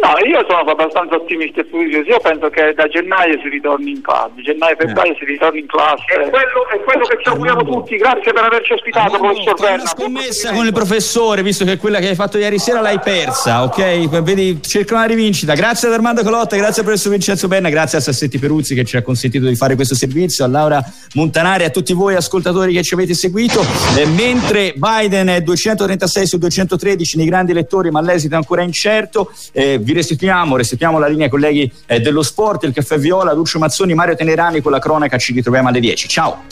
[0.00, 2.02] No, io sono abbastanza ottimista e positivo.
[2.02, 6.04] Io penso che da gennaio si ritorni in classe, gennaio-febbraio si ritorni in classe.
[6.06, 7.96] È quello, è quello che ci auguriamo tutti.
[7.96, 12.08] Grazie per averci ospitato, professor Fai una scommessa con il professore, visto che quella che
[12.08, 14.22] hai fatto ieri sera l'hai persa, ok?
[14.22, 15.54] Vedi, cerca una rivincita.
[15.54, 18.96] Grazie ad Armando Colotta, grazie al professor Vincenzo Berna, grazie a Sassetti Peruzzi che ci
[18.96, 20.82] ha consentito di fare questo servizio, a Laura
[21.14, 23.64] Montanari, a tutti voi ascoltatori che ci avete seguito.
[23.96, 29.30] Eh, mentre Biden è 236 su 213 nei grandi lettori, ma l'esito è ancora incerto,
[29.52, 33.58] eh, vi restituiamo, restituiamo la linea ai colleghi eh, dello sport, il caffè Viola, Lucio
[33.58, 36.08] Mazzoni, Mario Tenerani con la cronaca, ci ritroviamo alle 10.
[36.08, 36.38] Ciao!